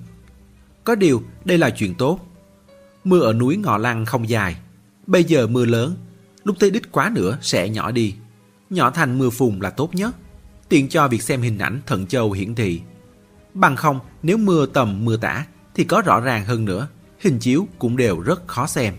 [0.84, 2.20] Có điều, đây là chuyện tốt.
[3.04, 4.56] Mưa ở núi Ngọ Lăng không dài.
[5.08, 5.96] Bây giờ mưa lớn,
[6.44, 8.16] lúc tới đích quá nữa sẽ nhỏ đi.
[8.70, 10.16] Nhỏ thành mưa phùn là tốt nhất,
[10.70, 12.82] tiện cho việc xem hình ảnh thận châu hiển thị.
[13.54, 15.46] Bằng không, nếu mưa tầm mưa tả
[15.76, 16.88] thì có rõ ràng hơn nữa
[17.20, 18.94] hình chiếu cũng đều rất khó xem.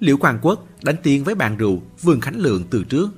[0.00, 3.10] Liễu Quang Quốc đánh tiếng với bàn rượu Vương Khánh Lượng từ trước.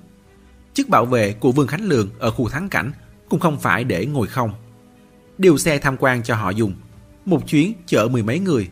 [0.75, 2.93] Chức bảo vệ của Vương Khánh Lượng ở khu thắng cảnh
[3.29, 4.53] cũng không phải để ngồi không.
[5.39, 6.75] Điều xe tham quan cho họ dùng.
[7.25, 8.69] Một chuyến chở mười mấy người.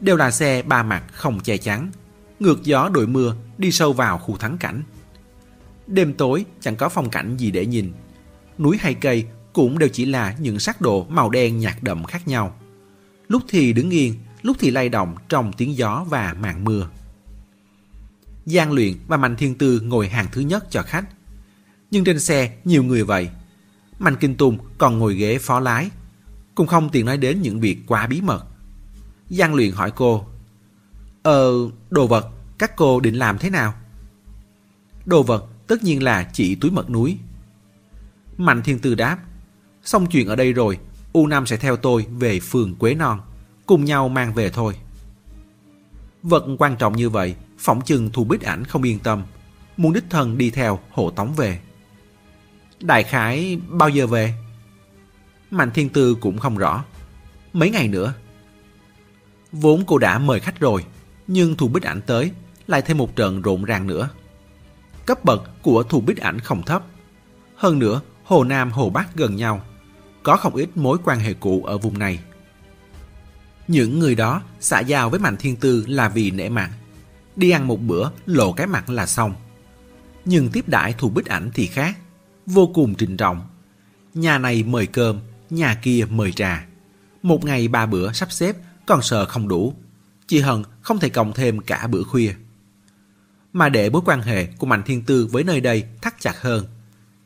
[0.00, 1.90] Đều là xe ba mặt không che chắn.
[2.40, 4.82] Ngược gió đội mưa đi sâu vào khu thắng cảnh.
[5.86, 7.92] Đêm tối chẳng có phong cảnh gì để nhìn.
[8.58, 12.28] Núi hay cây cũng đều chỉ là những sắc độ màu đen nhạt đậm khác
[12.28, 12.56] nhau
[13.30, 16.88] lúc thì đứng yên, lúc thì lay động trong tiếng gió và màn mưa.
[18.46, 21.04] Giang luyện và Mạnh Thiên Tư ngồi hàng thứ nhất cho khách.
[21.90, 23.30] Nhưng trên xe nhiều người vậy.
[23.98, 25.90] Mạnh Kinh Tùng còn ngồi ghế phó lái.
[26.54, 28.44] Cũng không tiện nói đến những việc quá bí mật.
[29.28, 30.26] Giang luyện hỏi cô.
[31.22, 31.52] Ờ,
[31.90, 33.74] đồ vật, các cô định làm thế nào?
[35.06, 37.18] Đồ vật tất nhiên là chỉ túi mật núi.
[38.38, 39.18] Mạnh Thiên Tư đáp.
[39.82, 40.78] Xong chuyện ở đây rồi,
[41.12, 43.20] U Nam sẽ theo tôi về phường Quế Non,
[43.66, 44.76] cùng nhau mang về thôi.
[46.22, 49.22] Vật quan trọng như vậy, phỏng chừng Thu Bích Ảnh không yên tâm,
[49.76, 51.60] muốn đích thân đi theo hộ tống về.
[52.80, 54.34] Đại khái bao giờ về?
[55.50, 56.84] Mạnh Thiên Tư cũng không rõ.
[57.52, 58.14] Mấy ngày nữa.
[59.52, 60.84] Vốn cô đã mời khách rồi,
[61.26, 62.30] nhưng Thù Bích Ảnh tới,
[62.66, 64.08] lại thêm một trận rộn ràng nữa.
[65.06, 66.82] Cấp bậc của Thù Bích Ảnh không thấp.
[67.56, 69.62] Hơn nữa, Hồ Nam Hồ Bắc gần nhau,
[70.22, 72.18] có không ít mối quan hệ cũ ở vùng này.
[73.68, 76.70] Những người đó xã giao với Mạnh Thiên Tư là vì nể mặt.
[77.36, 79.34] Đi ăn một bữa lộ cái mặt là xong.
[80.24, 81.98] Nhưng tiếp đãi thù bích ảnh thì khác,
[82.46, 83.46] vô cùng trình trọng.
[84.14, 86.66] Nhà này mời cơm, nhà kia mời trà.
[87.22, 88.56] Một ngày ba bữa sắp xếp
[88.86, 89.74] còn sợ không đủ.
[90.26, 92.34] Chị Hận không thể cộng thêm cả bữa khuya.
[93.52, 96.66] Mà để mối quan hệ của Mạnh Thiên Tư với nơi đây thắt chặt hơn,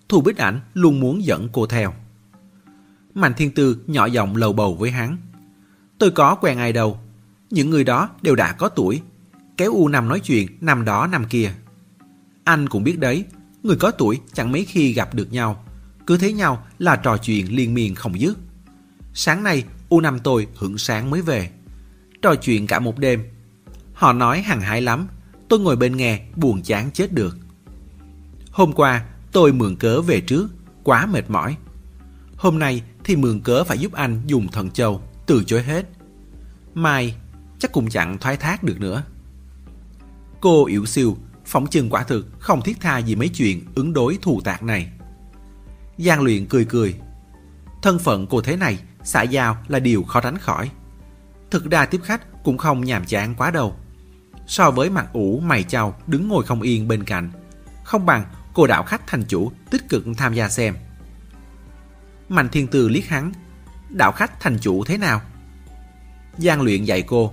[0.09, 1.95] thù Bích Ảnh luôn muốn dẫn cô theo.
[3.15, 5.17] Mạnh Thiên Tư nhỏ giọng lầu bầu với hắn.
[5.99, 6.99] Tôi có quen ai đâu.
[7.51, 9.03] Những người đó đều đã có tuổi.
[9.57, 11.53] Kéo U nằm nói chuyện năm đó năm kia.
[12.45, 13.25] Anh cũng biết đấy,
[13.63, 15.65] người có tuổi chẳng mấy khi gặp được nhau.
[16.07, 18.39] Cứ thấy nhau là trò chuyện liên miên không dứt.
[19.15, 21.51] Sáng nay U Năm tôi hưởng sáng mới về.
[22.23, 23.25] Trò chuyện cả một đêm.
[23.93, 25.07] Họ nói hằng hái lắm.
[25.49, 27.39] Tôi ngồi bên nghe buồn chán chết được.
[28.51, 30.49] Hôm qua tôi mượn cớ về trước,
[30.83, 31.57] quá mệt mỏi.
[32.37, 35.87] Hôm nay thì mượn cớ phải giúp anh dùng thần châu, từ chối hết.
[36.75, 37.15] Mai
[37.59, 39.03] chắc cũng chẳng thoái thác được nữa.
[40.41, 44.19] Cô yếu siêu, phỏng chừng quả thực không thiết tha gì mấy chuyện ứng đối
[44.23, 44.93] thù tạc này.
[45.99, 46.95] Giang luyện cười cười.
[47.83, 50.71] Thân phận cô thế này, xã giao là điều khó tránh khỏi.
[51.51, 53.77] Thực ra tiếp khách cũng không nhàm chán quá đâu.
[54.47, 57.31] So với mặt ủ mày chào đứng ngồi không yên bên cạnh,
[57.85, 60.75] không bằng cô đạo khách thành chủ tích cực tham gia xem.
[62.29, 63.33] Mạnh thiên từ liếc hắn,
[63.91, 65.21] đạo khách thành chủ thế nào?
[66.39, 67.33] Giang luyện dạy cô.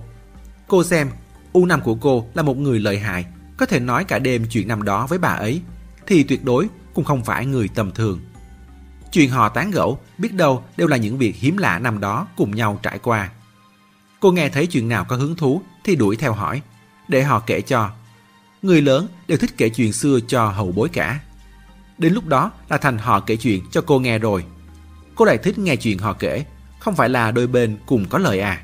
[0.66, 1.10] Cô xem,
[1.52, 3.26] U5 của cô là một người lợi hại,
[3.56, 5.62] có thể nói cả đêm chuyện năm đó với bà ấy,
[6.06, 8.20] thì tuyệt đối cũng không phải người tầm thường.
[9.12, 12.56] Chuyện họ tán gẫu, biết đâu đều là những việc hiếm lạ năm đó cùng
[12.56, 13.30] nhau trải qua.
[14.20, 16.62] Cô nghe thấy chuyện nào có hứng thú thì đuổi theo hỏi,
[17.08, 17.90] để họ kể cho.
[18.62, 21.20] Người lớn đều thích kể chuyện xưa cho hậu bối cả.
[21.98, 24.44] Đến lúc đó là thành họ kể chuyện cho cô nghe rồi.
[25.22, 26.44] Cô lại thích nghe chuyện họ kể,
[26.78, 28.62] không phải là đôi bên cùng có lời à.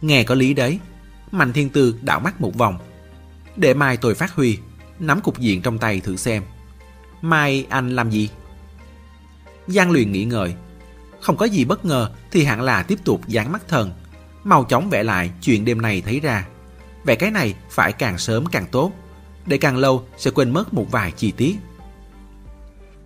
[0.00, 0.78] Nghe có lý đấy.
[1.30, 2.78] Mạnh Thiên Tư đảo mắt một vòng.
[3.56, 4.58] Để mai tôi phát huy,
[4.98, 6.42] nắm cục diện trong tay thử xem.
[7.22, 8.30] Mai anh làm gì?
[9.66, 10.54] Giang Luyện nghĩ ngợi.
[11.20, 13.90] Không có gì bất ngờ thì hẳn là tiếp tục dán mắt thần.
[14.44, 16.46] Mau chóng vẽ lại chuyện đêm này thấy ra.
[17.04, 18.92] Vẽ cái này phải càng sớm càng tốt.
[19.46, 21.56] Để càng lâu sẽ quên mất một vài chi tiết.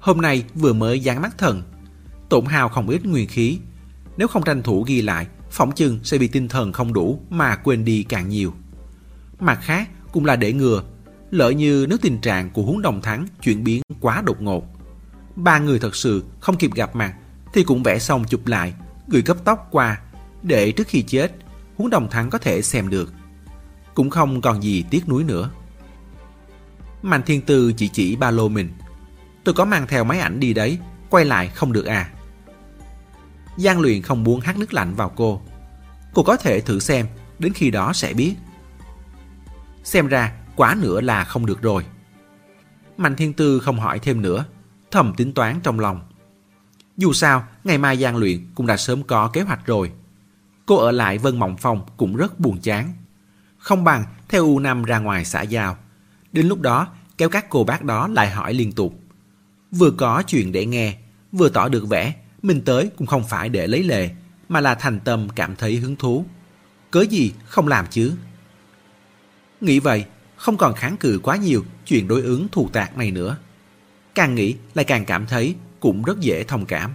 [0.00, 1.62] Hôm nay vừa mới dán mắt thần.
[2.28, 3.58] Tổn hào không ít nguyên khí.
[4.16, 7.56] Nếu không tranh thủ ghi lại, phỏng chừng sẽ bị tinh thần không đủ mà
[7.56, 8.52] quên đi càng nhiều.
[9.40, 10.82] Mặt khác cũng là để ngừa,
[11.30, 14.64] lỡ như nếu tình trạng của huống đồng thắng chuyển biến quá đột ngột.
[15.36, 17.14] Ba người thật sự không kịp gặp mặt
[17.54, 18.74] thì cũng vẽ xong chụp lại,
[19.08, 20.00] gửi cấp tóc qua
[20.42, 21.32] để trước khi chết
[21.76, 23.12] huống đồng thắng có thể xem được.
[23.94, 25.50] Cũng không còn gì tiếc nuối nữa.
[27.02, 28.68] Mạnh Thiên Tư chỉ chỉ ba lô mình.
[29.44, 30.78] Tôi có mang theo máy ảnh đi đấy,
[31.10, 32.10] quay lại không được à.
[33.56, 35.42] Giang luyện không muốn hát nước lạnh vào cô.
[36.14, 37.06] Cô có thể thử xem,
[37.38, 38.34] đến khi đó sẽ biết.
[39.84, 41.84] Xem ra, quá nữa là không được rồi.
[42.96, 44.44] Mạnh Thiên Tư không hỏi thêm nữa,
[44.90, 46.00] thầm tính toán trong lòng.
[46.96, 49.92] Dù sao, ngày mai Giang luyện cũng đã sớm có kế hoạch rồi.
[50.66, 52.92] Cô ở lại Vân Mộng Phong cũng rất buồn chán.
[53.58, 55.76] Không bằng theo U Năm ra ngoài xã giao.
[56.32, 58.99] Đến lúc đó, kéo các cô bác đó lại hỏi liên tục.
[59.70, 60.96] Vừa có chuyện để nghe,
[61.32, 64.10] vừa tỏ được vẻ, mình tới cũng không phải để lấy lệ,
[64.48, 66.24] mà là thành tâm cảm thấy hứng thú.
[66.90, 68.12] Cớ gì không làm chứ?
[69.60, 70.04] Nghĩ vậy,
[70.36, 73.36] không còn kháng cự quá nhiều chuyện đối ứng thù tạc này nữa.
[74.14, 76.94] Càng nghĩ lại càng cảm thấy cũng rất dễ thông cảm.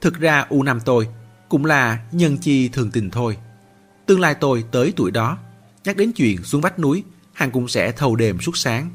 [0.00, 1.08] Thực ra U năm tôi
[1.48, 3.36] cũng là nhân chi thường tình thôi.
[4.06, 5.38] Tương lai tôi tới tuổi đó,
[5.84, 8.90] nhắc đến chuyện xuống vách núi, hàng cũng sẽ thâu đêm suốt sáng.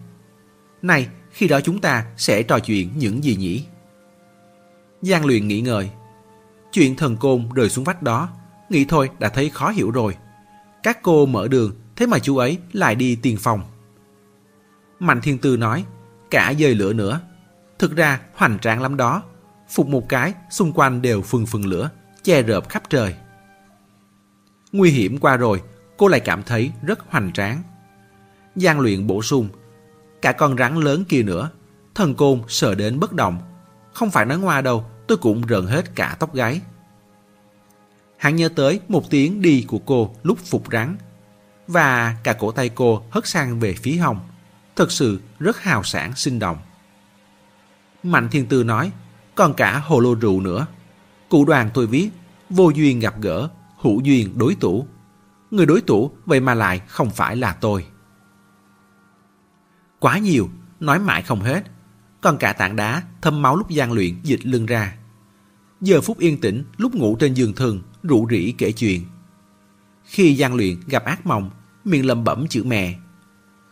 [0.82, 3.66] Này, khi đó chúng ta sẽ trò chuyện những gì nhỉ?
[5.02, 5.90] Giang luyện nghĩ ngợi.
[6.72, 8.30] Chuyện thần côn rơi xuống vách đó,
[8.70, 10.16] nghĩ thôi đã thấy khó hiểu rồi.
[10.84, 13.62] Các cô mở đường, thế mà chú ấy lại đi tiền phòng.
[15.00, 15.86] Mạnh Thiên Tư nói,
[16.32, 17.22] cả dời lửa nữa.
[17.80, 19.24] Thực ra hoành tráng lắm đó.
[19.70, 21.90] Phục một cái, xung quanh đều phừng phừng lửa,
[22.24, 23.16] che rợp khắp trời.
[24.72, 25.62] Nguy hiểm qua rồi,
[25.98, 27.64] cô lại cảm thấy rất hoành tráng.
[28.56, 29.50] Giang luyện bổ sung,
[30.22, 31.50] cả con rắn lớn kia nữa,
[31.96, 33.38] thần côn sợ đến bất động.
[33.94, 36.62] Không phải nói ngoa đâu, tôi cũng rợn hết cả tóc gáy.
[38.18, 40.98] Hắn nhớ tới một tiếng đi của cô lúc phục rắn
[41.68, 44.20] và cả cổ tay cô hất sang về phía hồng
[44.76, 46.58] Thật sự rất hào sản sinh động.
[48.04, 48.92] Mạnh Thiên Tư nói,
[49.36, 50.66] còn cả hồ lô rượu nữa.
[51.30, 52.10] Cụ đoàn tôi viết,
[52.50, 54.88] vô duyên gặp gỡ, hữu duyên đối tủ.
[55.52, 57.86] Người đối tủ vậy mà lại không phải là tôi.
[60.00, 61.64] Quá nhiều, nói mãi không hết.
[62.22, 64.96] Còn cả tảng đá thâm máu lúc gian luyện dịch lưng ra.
[65.82, 69.06] Giờ phút yên tĩnh lúc ngủ trên giường thường, rủ rỉ kể chuyện.
[70.06, 71.52] Khi gian luyện gặp ác mộng,
[71.86, 72.96] miệng lẩm bẩm chữ mẹ.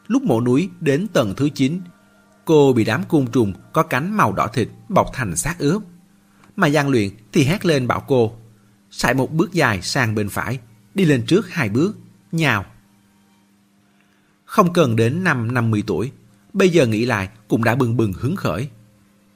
[0.07, 1.81] Lúc mộ núi đến tầng thứ 9,
[2.45, 5.81] cô bị đám côn trùng có cánh màu đỏ thịt bọc thành xác ướp.
[6.55, 8.35] Mà gian luyện thì hét lên bảo cô,
[8.91, 10.59] sải một bước dài sang bên phải,
[10.93, 11.97] đi lên trước hai bước,
[12.31, 12.65] nhào.
[14.53, 16.11] Không cần đến năm 50 tuổi,
[16.53, 18.69] bây giờ nghĩ lại cũng đã bừng bừng hứng khởi.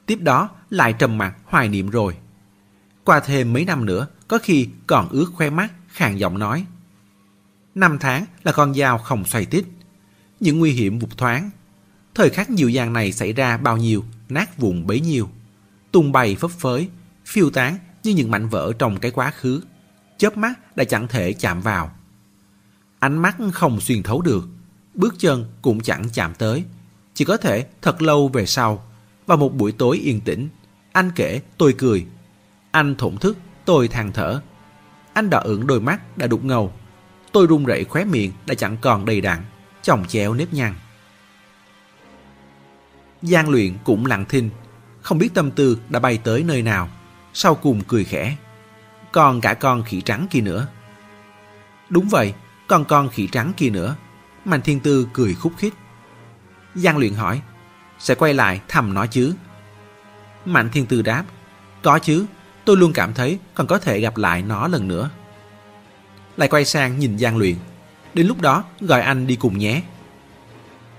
[0.06, 2.16] Tiếp đó lại trầm mặt hoài niệm rồi.
[3.04, 6.66] Qua thêm mấy năm nữa, có khi còn ướt khoe mắt, khàn giọng nói.
[7.74, 9.64] Năm tháng là con dao không xoay tít.
[10.40, 11.50] Những nguy hiểm vụt thoáng.
[12.14, 15.28] Thời khắc dịu dàng này xảy ra bao nhiêu, nát vụn bấy nhiêu.
[15.92, 16.88] Tung bay phấp phới,
[17.24, 19.62] phiêu tán như những mảnh vỡ trong cái quá khứ.
[20.18, 21.90] Chớp mắt đã chẳng thể chạm vào.
[22.98, 24.48] Ánh mắt không xuyên thấu được,
[24.98, 26.64] bước chân cũng chẳng chạm tới.
[27.14, 28.84] Chỉ có thể thật lâu về sau,
[29.26, 30.48] vào một buổi tối yên tĩnh,
[30.92, 32.06] anh kể tôi cười.
[32.70, 34.40] Anh thổn thức, tôi than thở.
[35.12, 36.72] Anh đỏ ửng đôi mắt đã đục ngầu.
[37.32, 39.38] Tôi run rẩy khóe miệng đã chẳng còn đầy đặn,
[39.82, 40.74] chồng chéo nếp nhăn.
[43.22, 44.50] gian luyện cũng lặng thinh,
[45.02, 46.88] không biết tâm tư đã bay tới nơi nào,
[47.34, 48.36] sau cùng cười khẽ.
[49.12, 50.66] Còn cả con khỉ trắng kia nữa.
[51.88, 52.34] Đúng vậy,
[52.66, 53.96] còn con khỉ trắng kia nữa.
[54.48, 55.74] Mạnh thiên tư cười khúc khích.
[56.74, 57.42] Giang luyện hỏi,
[57.98, 59.34] sẽ quay lại thầm nó chứ?
[60.44, 61.24] Mạnh thiên tư đáp,
[61.82, 62.26] có chứ,
[62.64, 65.10] tôi luôn cảm thấy còn có thể gặp lại nó lần nữa.
[66.36, 67.56] Lại quay sang nhìn Giang luyện,
[68.14, 69.82] đến lúc đó gọi anh đi cùng nhé.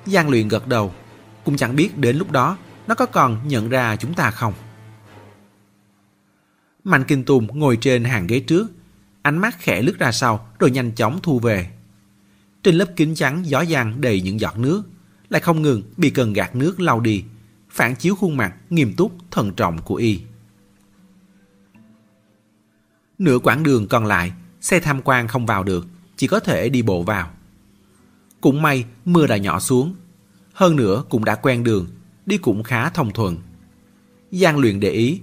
[0.06, 0.94] Giang luyện gật đầu,
[1.44, 2.58] cũng chẳng biết đến lúc đó
[2.88, 4.54] nó có còn nhận ra chúng ta không.
[6.84, 8.68] Mạnh Kinh Tùng ngồi trên hàng ghế trước,
[9.22, 11.70] ánh mắt khẽ lướt ra sau rồi nhanh chóng thu về.
[12.64, 14.84] Trên lớp kính trắng gió ràng đầy những giọt nước,
[15.30, 17.24] lại không ngừng bị cần gạt nước lau đi,
[17.70, 20.22] phản chiếu khuôn mặt nghiêm túc, thận trọng của y.
[23.18, 26.82] Nửa quãng đường còn lại, xe tham quan không vào được, chỉ có thể đi
[26.82, 27.32] bộ vào.
[28.42, 29.96] Cũng may mưa đã nhỏ xuống,
[30.54, 31.88] hơn nữa cũng đã quen đường,
[32.26, 33.38] đi cũng khá thông thuận.
[34.32, 35.22] Giang luyện để ý,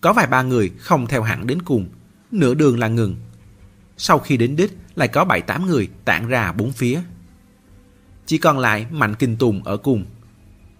[0.00, 1.88] có vài ba người không theo hẳn đến cùng,
[2.30, 3.16] nửa đường là ngừng.
[3.96, 7.00] Sau khi đến đích lại có bảy tám người tản ra bốn phía.
[8.26, 10.04] Chỉ còn lại Mạnh Kinh Tùng ở cùng.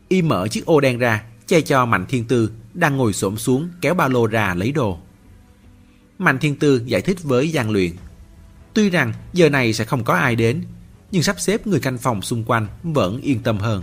[0.09, 3.69] Y mở chiếc ô đen ra, che cho Mạnh Thiên Tư đang ngồi xổm xuống
[3.81, 4.99] kéo ba lô ra lấy đồ.
[6.19, 7.93] Mạnh Thiên Tư giải thích với Giang Luyện.
[8.75, 10.63] Tuy rằng giờ này sẽ không có ai đến,
[11.11, 13.83] nhưng sắp xếp người canh phòng xung quanh vẫn yên tâm hơn.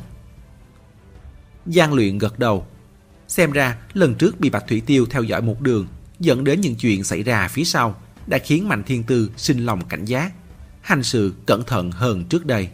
[1.65, 2.65] Giang Luyện gật đầu.
[3.27, 5.87] Xem ra lần trước bị Bạch Thủy Tiêu theo dõi một đường
[6.19, 7.95] dẫn đến những chuyện xảy ra phía sau
[8.27, 10.33] đã khiến Mạnh Thiên Tư sinh lòng cảnh giác,
[10.81, 12.69] hành sự cẩn thận hơn trước đây.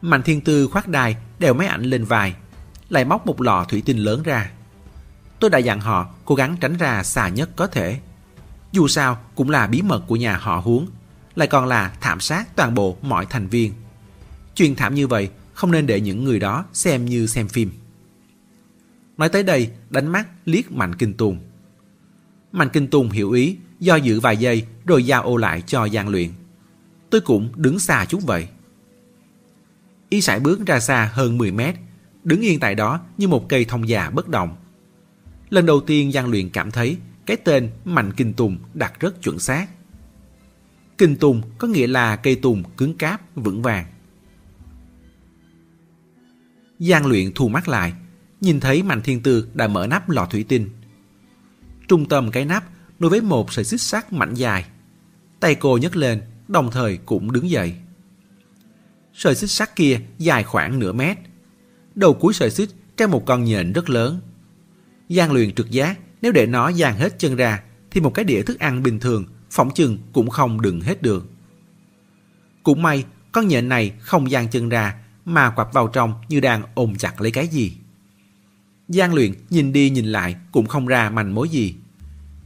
[0.00, 2.34] Mạnh Thiên Tư khoác đai đeo máy ảnh lên vai,
[2.88, 4.50] lại móc một lọ thủy tinh lớn ra.
[5.40, 8.00] Tôi đã dặn họ cố gắng tránh ra xa nhất có thể.
[8.72, 10.86] Dù sao cũng là bí mật của nhà họ huống,
[11.34, 13.72] lại còn là thảm sát toàn bộ mọi thành viên.
[14.54, 17.72] Chuyện thảm như vậy không nên để những người đó xem như xem phim.
[19.16, 21.38] Nói tới đây, đánh mắt liếc Mạnh Kinh Tùng.
[22.56, 26.08] Mạnh Kinh Tùng hiểu ý, do dự vài giây rồi giao ô lại cho Giang
[26.08, 26.30] Luyện.
[27.10, 28.48] Tôi cũng đứng xa chút vậy.
[30.08, 31.74] Y sải bước ra xa hơn 10 mét,
[32.24, 34.56] đứng yên tại đó như một cây thông già bất động.
[35.50, 39.38] Lần đầu tiên Giang Luyện cảm thấy cái tên Mạnh Kinh Tùng đặt rất chuẩn
[39.38, 39.66] xác.
[40.98, 43.86] Kinh Tùng có nghĩa là cây tùng cứng cáp, vững vàng.
[46.78, 47.92] Giang Luyện thu mắt lại,
[48.40, 50.68] nhìn thấy Mạnh Thiên Tư đã mở nắp lọ thủy tinh.
[51.88, 52.64] Trung tâm cái nắp
[52.98, 54.64] nối với một sợi xích sắt mảnh dài.
[55.40, 57.74] Tay cô nhấc lên, đồng thời cũng đứng dậy.
[59.14, 61.18] Sợi xích sắt kia dài khoảng nửa mét.
[61.94, 64.20] Đầu cuối sợi xích treo một con nhện rất lớn.
[65.08, 68.42] Giang luyện trực giác, nếu để nó dàn hết chân ra, thì một cái đĩa
[68.42, 71.26] thức ăn bình thường, phỏng chừng cũng không đựng hết được.
[72.62, 74.94] Cũng may, con nhện này không dàn chân ra,
[75.24, 77.72] mà quặp vào trong như đang ôm chặt lấy cái gì.
[78.88, 81.74] Giang luyện nhìn đi nhìn lại cũng không ra manh mối gì.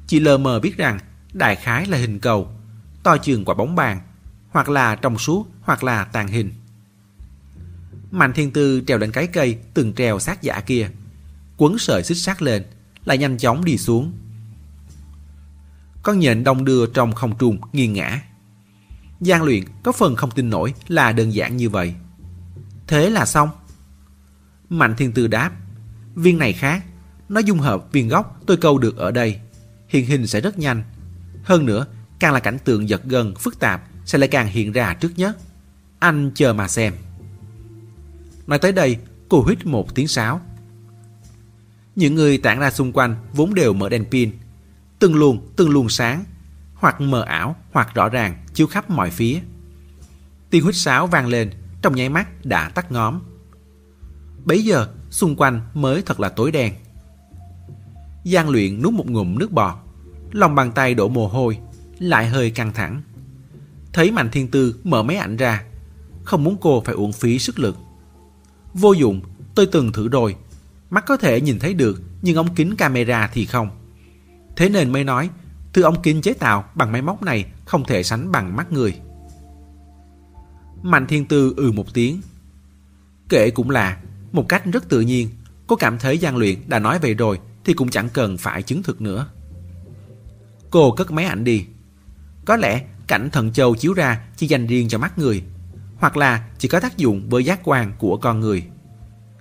[0.07, 0.99] Chỉ lờ mờ biết rằng
[1.33, 2.53] đại khái là hình cầu,
[3.03, 4.01] to chừng quả bóng bàn,
[4.51, 6.53] hoặc là trong suốt hoặc là tàn hình.
[8.11, 10.91] Mạnh thiên tư trèo lên cái cây từng trèo sát giả kia,
[11.57, 12.65] quấn sợi xích sắt lên,
[13.05, 14.13] lại nhanh chóng đi xuống.
[16.03, 18.23] Con nhện đông đưa trong không trung nghiêng ngã.
[19.21, 21.95] Giang luyện có phần không tin nổi là đơn giản như vậy.
[22.87, 23.49] Thế là xong.
[24.69, 25.51] Mạnh thiên tư đáp,
[26.15, 26.85] viên này khác,
[27.29, 29.41] nó dung hợp viên gốc tôi câu được ở đây.
[29.89, 30.83] Hiện hình sẽ rất nhanh.
[31.43, 31.87] Hơn nữa,
[32.19, 35.39] càng là cảnh tượng giật gân, phức tạp sẽ lại càng hiện ra trước nhất.
[35.99, 36.95] Anh chờ mà xem.
[38.47, 38.99] Nói tới đây,
[39.29, 40.41] cô hít một tiếng sáo.
[41.97, 44.31] Những người tản ra xung quanh vốn đều mở đèn pin.
[44.99, 46.25] Từng luồng, từng luồng sáng,
[46.75, 49.41] hoặc mờ ảo, hoặc rõ ràng, chiếu khắp mọi phía.
[50.51, 51.51] Tiếng huýt sáo vang lên,
[51.83, 53.21] trong nháy mắt đã tắt ngóm.
[54.45, 56.75] Bấy giờ, xung quanh mới thật là tối đen.
[58.25, 59.75] Giang luyện nuốt một ngụm nước bọt,
[60.33, 61.59] lòng bàn tay đổ mồ hôi,
[61.99, 63.03] lại hơi căng thẳng.
[63.93, 65.65] Thấy Mạnh Thiên Tư mở máy ảnh ra,
[66.25, 67.77] không muốn cô phải uổng phí sức lực.
[68.75, 69.21] Vô dụng,
[69.55, 70.37] tôi từng thử rồi.
[70.91, 73.71] Mắt có thể nhìn thấy được, nhưng ống kính camera thì không.
[74.57, 75.31] Thế nên mới nói,
[75.73, 79.01] thứ ống kính chế tạo bằng máy móc này không thể sánh bằng mắt người.
[80.83, 82.21] Mạnh Thiên Tư ừ một tiếng.
[83.29, 84.01] kể cũng là,
[84.33, 85.29] một cách rất tự nhiên,
[85.67, 88.83] cô cảm thấy gian Luyện đã nói về rồi thì cũng chẳng cần phải chứng
[88.83, 89.27] thực nữa.
[90.71, 91.67] Cô cất máy ảnh đi.
[92.45, 95.43] Có lẽ cảnh thần châu chiếu ra chỉ dành riêng cho mắt người,
[95.97, 98.65] hoặc là chỉ có tác dụng với giác quan của con người.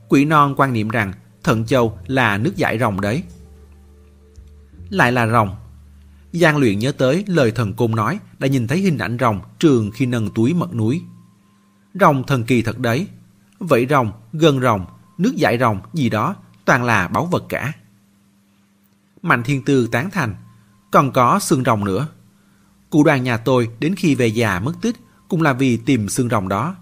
[0.09, 1.13] Quỷ non quan niệm rằng
[1.43, 3.23] thần châu là nước giải rồng đấy.
[4.89, 5.55] Lại là rồng.
[6.33, 9.91] Giang luyện nhớ tới lời thần cung nói đã nhìn thấy hình ảnh rồng trường
[9.91, 11.01] khi nâng túi mật núi.
[11.93, 13.07] Rồng thần kỳ thật đấy.
[13.59, 14.85] Vậy rồng, gần rồng,
[15.17, 16.35] nước giải rồng gì đó
[16.65, 17.73] toàn là báu vật cả.
[19.21, 20.35] Mạnh thiên tư tán thành,
[20.91, 22.07] còn có xương rồng nữa.
[22.89, 24.95] Cụ đoàn nhà tôi đến khi về già mất tích
[25.27, 26.75] cũng là vì tìm xương rồng đó.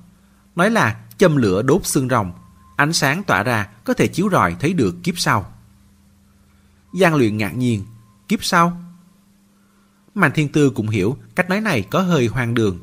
[0.56, 2.32] Nói là châm lửa đốt xương rồng,
[2.76, 5.54] ánh sáng tỏa ra có thể chiếu rọi thấy được kiếp sau.
[6.94, 7.86] Giang luyện ngạc nhiên,
[8.28, 8.82] kiếp sau?
[10.16, 12.80] Mạnh thiên tư cũng hiểu cách nói này có hơi hoang đường.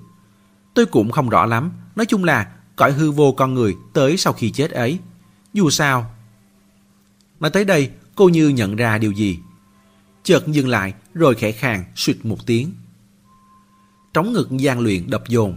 [0.75, 4.33] Tôi cũng không rõ lắm, nói chung là cõi hư vô con người tới sau
[4.33, 4.99] khi chết ấy.
[5.53, 6.15] Dù sao...
[7.41, 9.39] mà tới đây, cô như nhận ra điều gì.
[10.23, 12.73] Chợt dừng lại rồi khẽ khàng suyệt một tiếng.
[14.15, 15.57] Trống ngực gian luyện đập dồn.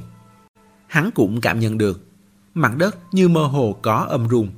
[0.87, 2.05] Hắn cũng cảm nhận được.
[2.53, 4.49] Mặt đất như mơ hồ có âm rung.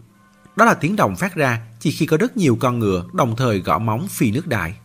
[0.55, 3.59] Đó là tiếng động phát ra chỉ khi có rất nhiều con ngựa đồng thời
[3.59, 4.75] gõ móng phi nước đại.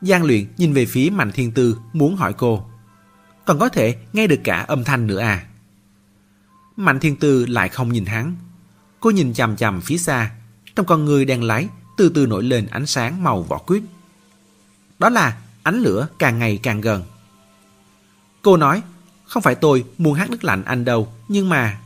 [0.00, 2.66] Giang luyện nhìn về phía Mạnh Thiên Tư muốn hỏi cô.
[3.44, 5.46] Còn có thể nghe được cả âm thanh nữa à?
[6.80, 8.36] Mạnh Thiên Tư lại không nhìn hắn.
[9.00, 10.30] Cô nhìn chằm chằm phía xa.
[10.76, 13.82] Trong con người đang lái từ từ nổi lên ánh sáng màu vỏ quyết.
[14.98, 17.02] Đó là ánh lửa càng ngày càng gần.
[18.42, 18.82] Cô nói,
[19.24, 21.80] không phải tôi muốn hát nước lạnh anh đâu, nhưng mà...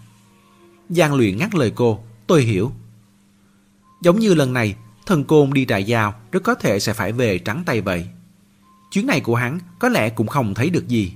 [0.89, 2.73] Giang luyện ngắt lời cô, tôi hiểu.
[4.03, 4.77] Giống như lần này,
[5.07, 8.09] thần côn đi trại giao rất có thể sẽ phải về trắng tay vậy.
[8.91, 11.13] Chuyến này của hắn có lẽ cũng không thấy được gì.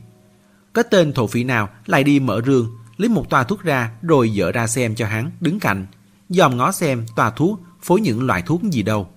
[0.73, 4.33] Có tên thổ phỉ nào lại đi mở rương, lấy một toa thuốc ra rồi
[4.37, 5.87] dỡ ra xem cho hắn đứng cạnh,
[6.29, 9.11] dòm ngó xem toa thuốc phối những loại thuốc gì đâu.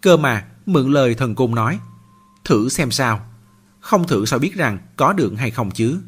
[0.00, 1.78] Cơ mà, mượn lời thần côn nói,
[2.44, 3.20] thử xem sao.
[3.80, 6.00] Không thử sao biết rằng có được hay không chứ.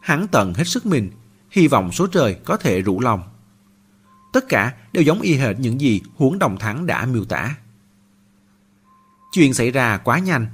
[0.00, 1.10] Hắn tận hết sức mình,
[1.50, 3.22] hy vọng số trời có thể rủ lòng.
[4.32, 7.54] Tất cả đều giống y hệt những gì huống đồng thắng đã miêu tả.
[9.32, 10.46] Chuyện xảy ra quá nhanh,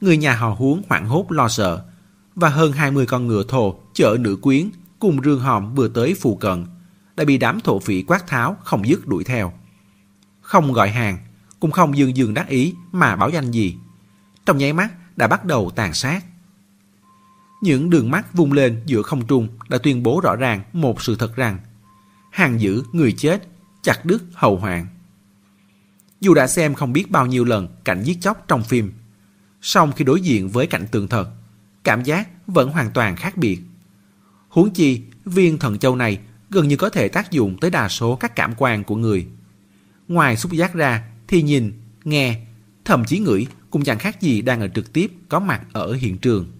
[0.00, 1.84] người nhà họ huống hoảng hốt lo sợ,
[2.34, 6.36] và hơn 20 con ngựa thồ chợ nữ quyến cùng rương hòm vừa tới phù
[6.36, 6.66] cận,
[7.16, 9.52] đã bị đám thổ phỉ quát tháo không dứt đuổi theo.
[10.40, 11.18] Không gọi hàng,
[11.60, 13.76] cũng không dương dương đắc ý mà báo danh gì.
[14.46, 16.24] Trong nháy mắt đã bắt đầu tàn sát.
[17.62, 21.16] Những đường mắt vung lên giữa không trung đã tuyên bố rõ ràng một sự
[21.16, 21.58] thật rằng
[22.30, 23.48] hàng giữ người chết,
[23.82, 24.86] chặt đứt hầu hoàng.
[26.20, 28.92] Dù đã xem không biết bao nhiêu lần cảnh giết chóc trong phim,
[29.62, 31.30] song khi đối diện với cảnh tường thật,
[31.84, 33.60] cảm giác vẫn hoàn toàn khác biệt.
[34.54, 36.18] Huống chi, viên thần châu này
[36.50, 39.26] gần như có thể tác dụng tới đa số các cảm quan của người.
[40.08, 41.72] Ngoài xúc giác ra thì nhìn,
[42.04, 42.40] nghe,
[42.84, 46.18] thậm chí ngửi cũng chẳng khác gì đang ở trực tiếp có mặt ở hiện
[46.18, 46.52] trường.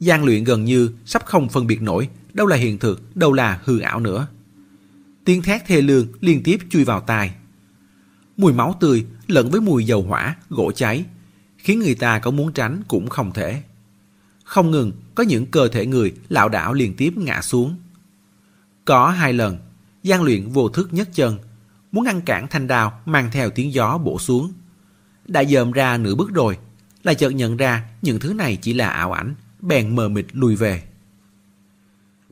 [0.00, 3.60] Giang luyện gần như sắp không phân biệt nổi đâu là hiện thực, đâu là
[3.64, 4.26] hư ảo nữa.
[5.24, 7.34] Tiếng thét thê lương liên tiếp chui vào tai.
[8.36, 11.04] Mùi máu tươi lẫn với mùi dầu hỏa, gỗ cháy,
[11.58, 13.62] khiến người ta có muốn tránh cũng không thể.
[14.50, 17.76] Không ngừng có những cơ thể người lảo đảo liên tiếp ngã xuống.
[18.84, 19.58] Có hai lần,
[20.02, 21.38] gian luyện vô thức nhất chân,
[21.92, 24.52] muốn ngăn cản thanh đao mang theo tiếng gió bổ xuống.
[25.26, 26.58] Đã dòm ra nửa bước rồi,
[27.02, 30.56] lại chợt nhận ra những thứ này chỉ là ảo ảnh, bèn mờ mịt lùi
[30.56, 30.82] về.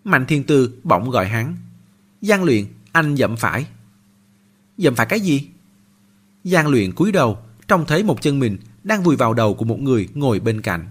[0.05, 1.57] Mạnh thiên tư bỗng gọi hắn.
[2.23, 3.67] Giang luyện, anh dậm phải.
[4.79, 5.49] Dậm phải cái gì?
[6.45, 7.39] Giang luyện cúi đầu,
[7.69, 10.89] trông thấy một chân mình đang vùi vào đầu của một người ngồi bên cạnh.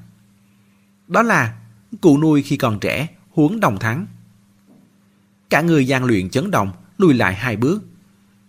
[1.07, 1.59] Đó là
[2.01, 4.07] cụ nuôi khi còn trẻ, huống đồng thắng.
[5.49, 7.83] Cả người gian luyện chấn động, lùi lại hai bước.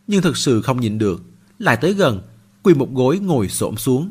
[0.06, 1.22] Nhưng thực sự không nhịn được,
[1.59, 2.22] lại tới gần,
[2.62, 4.11] quỳ một gối ngồi xổm xuống.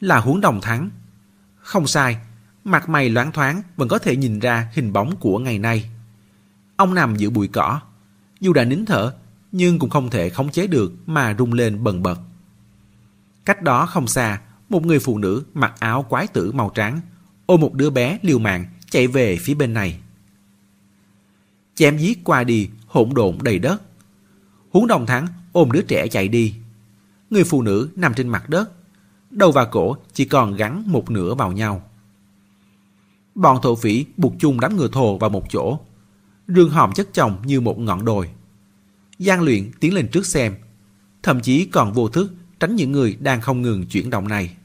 [0.00, 0.90] Là huống đồng thắng.
[1.56, 2.16] Không sai,
[2.64, 5.90] mặt mày loáng thoáng vẫn có thể nhìn ra hình bóng của ngày nay.
[6.76, 7.80] Ông nằm giữa bụi cỏ,
[8.40, 9.14] dù đã nín thở,
[9.52, 12.20] nhưng cũng không thể khống chế được mà rung lên bần bật.
[13.44, 17.00] Cách đó không xa, một người phụ nữ mặc áo quái tử màu trắng,
[17.46, 20.00] ôm một đứa bé liều mạng chạy về phía bên này.
[21.74, 23.82] Chém giết qua đi, hỗn độn đầy đất.
[24.70, 26.54] Huống đồng thắng ôm đứa trẻ chạy đi.
[27.30, 28.72] Người phụ nữ nằm trên mặt đất.
[29.30, 31.82] đầu và cổ chỉ còn gắn một nửa vào nhau.
[33.34, 35.78] Bọn thổ phỉ buộc chung đám ngựa thồ vào một chỗ.
[36.48, 38.30] Rương hòm chất chồng như một ngọn đồi.
[39.18, 40.54] Giang luyện tiến lên trước xem,
[41.22, 44.56] thậm chí còn vô thức tránh những người đang không ngừng chuyển động này.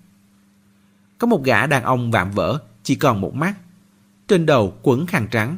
[1.17, 3.53] Có một gã đàn ông vạm vỡ, chỉ còn một mắt.
[4.27, 5.57] Trên đầu quấn khăn trắng.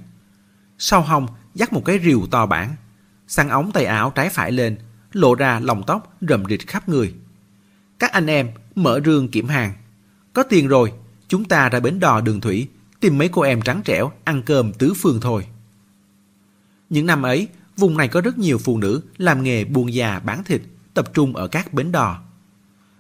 [0.78, 2.76] Sau hông dắt một cái rìu to bản.
[3.28, 4.78] Săn ống tay áo trái phải lên,
[5.12, 7.14] lộ ra lồng tóc rậm rịch khắp người.
[8.00, 9.74] Các anh em mở rương kiểm hàng.
[10.34, 10.94] Có tiền rồi,
[11.28, 12.68] chúng ta ra bến đò đường thủy,
[13.00, 15.48] tìm mấy cô em trắng trẻo ăn cơm tứ phương thôi.
[16.90, 20.44] Những năm ấy, vùng này có rất nhiều phụ nữ làm nghề buôn già bán
[20.44, 20.62] thịt,
[20.94, 22.20] tập trung ở các bến đò.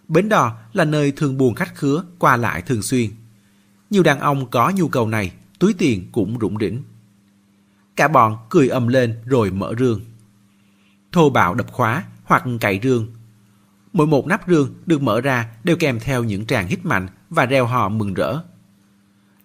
[0.07, 3.09] Bến đò là nơi thường buồn khách khứa qua lại thường xuyên.
[3.89, 6.83] Nhiều đàn ông có nhu cầu này, túi tiền cũng rủng rỉnh.
[7.95, 10.01] Cả bọn cười ầm lên rồi mở rương.
[11.11, 13.07] Thô bạo đập khóa hoặc cậy rương.
[13.93, 17.45] Mỗi một nắp rương được mở ra đều kèm theo những tràng hít mạnh và
[17.45, 18.39] reo hò mừng rỡ.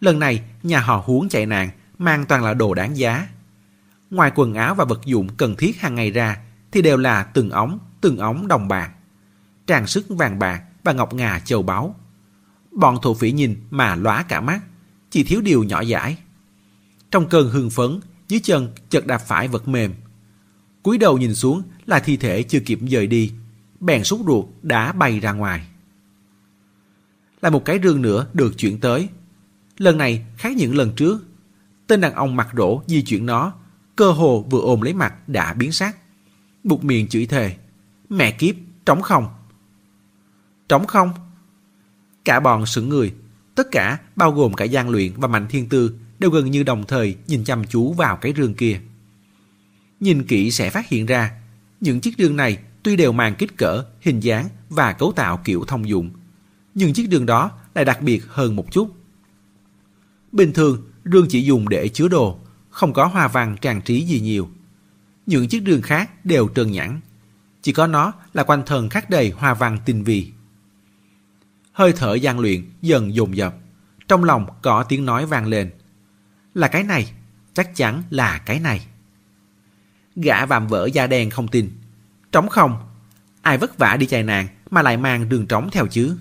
[0.01, 3.29] Lần này, nhà họ huống chạy nạn, mang toàn là đồ đáng giá.
[4.11, 6.39] Ngoài quần áo và vật dụng cần thiết hàng ngày ra,
[6.73, 8.91] thì đều là từng ống, từng ống đồng bạc.
[9.67, 11.95] Trang sức vàng bạc và ngọc ngà châu báu.
[12.73, 14.61] Bọn thổ phỉ nhìn mà lóa cả mắt,
[15.11, 16.17] chỉ thiếu điều nhỏ dãi.
[17.11, 19.95] Trong cơn hưng phấn, dưới chân chợt đạp phải vật mềm.
[20.83, 23.33] cúi đầu nhìn xuống là thi thể chưa kịp rời đi,
[23.81, 25.67] bèn sút ruột đã bay ra ngoài.
[27.41, 29.09] Là một cái rương nữa được chuyển tới.
[29.79, 31.25] Lần này khác những lần trước.
[31.87, 33.53] Tên đàn ông mặt rỗ di chuyển nó,
[33.97, 35.97] cơ hồ vừa ôm lấy mặt đã biến sắc.
[36.65, 37.57] bụt miệng chửi thề.
[38.09, 38.55] Mẹ kiếp,
[38.87, 39.29] trống không.
[40.69, 41.11] Trống không?
[42.25, 43.15] Cả bọn sững người,
[43.55, 46.85] tất cả bao gồm cả Giang Luyện và Mạnh Thiên Tư đều gần như đồng
[46.89, 48.81] thời nhìn chăm chú vào cái rương kia.
[50.01, 51.31] Nhìn kỹ sẽ phát hiện ra,
[51.81, 55.65] những chiếc rương này tuy đều mang kích cỡ, hình dáng và cấu tạo kiểu
[55.69, 56.11] thông dụng,
[56.75, 58.97] nhưng chiếc rương đó lại đặc biệt hơn một chút.
[60.33, 62.39] Bình thường, rương chỉ dùng để chứa đồ,
[62.71, 64.49] không có hoa văn trang trí gì nhiều.
[65.27, 67.01] Những chiếc rương khác đều trơn nhẵn,
[67.63, 70.33] chỉ có nó là quanh thân khắc đầy hoa văn tinh vi.
[71.73, 73.55] Hơi thở gian luyện dần dồn dập,
[74.09, 75.71] trong lòng có tiếng nói vang lên.
[76.55, 77.13] Là cái này,
[77.55, 78.87] chắc chắn là cái này.
[80.17, 81.71] Gã vạm vỡ da đen không tin.
[82.33, 82.89] Trống không,
[83.43, 86.17] ai vất vả đi chạy nạn mà lại mang đường trống theo chứ.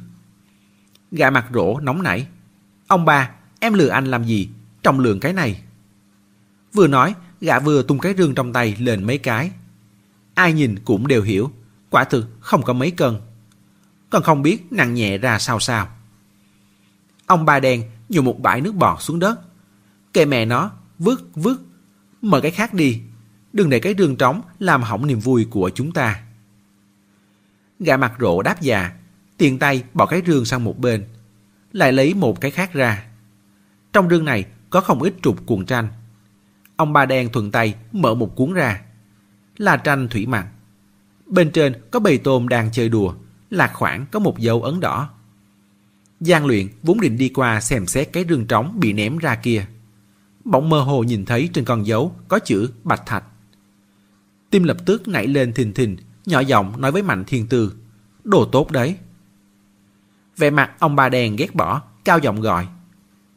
[1.12, 2.28] Gã mặt rỗ nóng nảy.
[2.88, 3.30] Ông ba,
[3.60, 4.50] em lừa anh làm gì?
[4.84, 5.62] Trọng lượng cái này.
[6.74, 9.52] Vừa nói, gã vừa tung cái rương trong tay lên mấy cái.
[10.38, 11.52] Ai nhìn cũng đều hiểu,
[11.90, 13.16] quả thực không có mấy cân.
[14.10, 15.88] Còn không biết nặng nhẹ ra sao sao.
[17.26, 19.40] Ông ba đen dùng một bãi nước bọt xuống đất.
[20.14, 21.62] Kệ mẹ nó, vứt, vứt.
[22.22, 23.02] Mở cái khác đi.
[23.54, 26.24] Đừng để cái rương trống làm hỏng niềm vui của chúng ta.
[27.80, 28.92] Gã mặt rộ đáp dạ, già,
[29.38, 31.06] tiền tay bỏ cái rương sang một bên.
[31.72, 33.06] Lại lấy một cái khác ra.
[33.94, 35.88] Trong rương này có không ít trục cuộn tranh.
[36.76, 38.82] Ông ba đen thuận tay mở một cuốn ra.
[39.58, 40.47] Là tranh thủy mặc.
[41.26, 43.14] Bên trên có bầy tôm đang chơi đùa,
[43.49, 45.10] lạc khoảng có một dấu ấn đỏ.
[46.20, 49.66] Giang luyện vốn định đi qua xem xét cái rương trống bị ném ra kia.
[50.43, 53.24] Bỗng mơ hồ nhìn thấy trên con dấu có chữ Bạch Thạch.
[54.49, 57.74] Tim lập tức nảy lên thình thình, nhỏ giọng nói với Mạnh Thiên Tư.
[58.24, 58.95] Đồ tốt đấy.
[60.38, 62.68] Vẻ mặt ông ba đèn ghét bỏ, cao giọng gọi.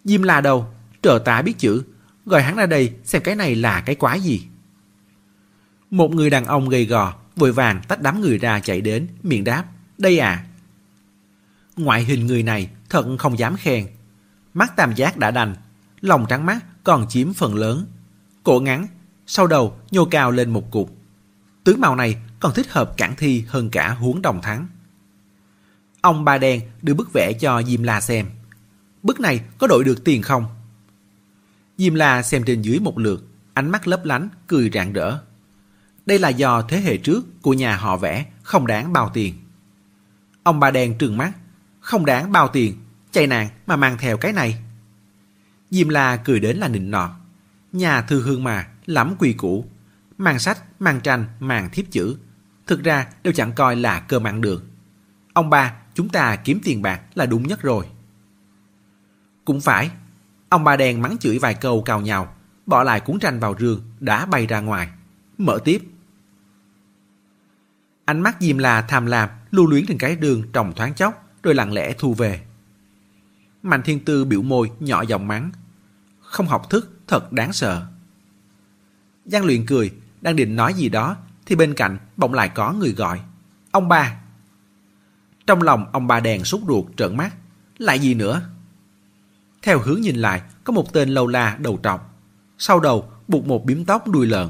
[0.05, 0.67] Diêm la đâu?
[1.03, 1.83] Trợ tá biết chữ.
[2.27, 4.47] Gọi hắn ra đây xem cái này là cái quái gì.
[5.91, 9.45] Một người đàn ông gầy gò, vội vàng tách đám người ra chạy đến, miệng
[9.45, 9.65] đáp.
[9.99, 10.45] Đây à,
[11.77, 13.87] Ngoại hình người này thật không dám khen.
[14.55, 15.55] Mắt tam giác đã đành,
[16.01, 17.87] lòng trắng mắt còn chiếm phần lớn.
[18.43, 18.87] Cổ ngắn,
[19.27, 20.97] sau đầu nhô cao lên một cục.
[21.65, 24.67] Tướng màu này còn thích hợp cản thi hơn cả huống đồng thắng.
[26.01, 28.27] Ông ba đen đưa bức vẽ cho Diêm La xem.
[29.03, 30.47] Bức này có đổi được tiền không?
[31.79, 35.19] Diêm La xem trên dưới một lượt, ánh mắt lấp lánh, cười rạng rỡ.
[36.11, 39.35] Đây là do thế hệ trước của nhà họ vẽ không đáng bao tiền.
[40.43, 41.33] Ông bà đen trừng mắt,
[41.81, 42.77] không đáng bao tiền,
[43.13, 44.63] chạy nạn mà mang theo cái này.
[45.71, 47.11] Diêm La cười đến là nịnh nọt.
[47.73, 49.65] Nhà thư hương mà, lắm quy củ.
[50.19, 52.17] Mang sách, mang tranh, mang thiếp chữ.
[52.67, 54.65] Thực ra đều chẳng coi là cơ ăn được.
[55.33, 57.87] Ông ba, chúng ta kiếm tiền bạc là đúng nhất rồi.
[59.45, 59.91] Cũng phải.
[60.49, 62.35] Ông ba đen mắng chửi vài câu cào nhào,
[62.67, 64.89] bỏ lại cuốn tranh vào rương, đã bay ra ngoài.
[65.39, 65.83] Mở tiếp.
[68.11, 71.55] Ánh mắt Diêm La tham lam, lưu luyến trên cái đường trồng thoáng chốc, rồi
[71.55, 72.41] lặng lẽ thu về.
[73.63, 75.51] Mạnh Thiên Tư biểu môi nhỏ giọng mắng.
[76.21, 77.87] Không học thức, thật đáng sợ.
[79.25, 79.91] Giang luyện cười,
[80.21, 83.21] đang định nói gì đó, thì bên cạnh bỗng lại có người gọi.
[83.71, 84.21] Ông ba!
[85.47, 87.35] Trong lòng ông ba đèn sốt ruột trợn mắt.
[87.79, 88.43] Lại gì nữa?
[89.63, 92.15] Theo hướng nhìn lại, có một tên lâu la đầu trọc.
[92.59, 94.49] Sau đầu buộc một biếm tóc đuôi lợn.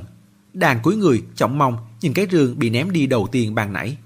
[0.52, 3.96] Đàn cuối người trọng mong nhìn cái rương bị ném đi đầu tiên ban nãy.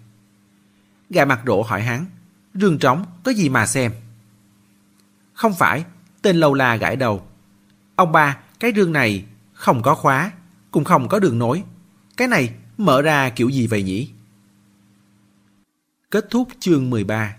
[1.10, 2.06] Gà mặt rỗ hỏi hắn,
[2.54, 3.92] rương trống có gì mà xem?
[5.32, 5.84] Không phải,
[6.22, 7.26] tên lâu la gãi đầu.
[7.96, 10.32] Ông ba, cái rương này không có khóa,
[10.70, 11.62] cũng không có đường nối.
[12.16, 14.10] Cái này mở ra kiểu gì vậy nhỉ?
[16.10, 17.36] Kết thúc chương 13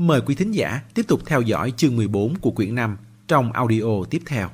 [0.00, 2.96] Mời quý thính giả tiếp tục theo dõi chương 14 của quyển 5
[3.28, 4.48] trong audio tiếp theo.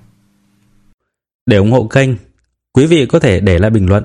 [1.47, 2.11] Để ủng hộ kênh,
[2.73, 4.05] quý vị có thể để lại bình luận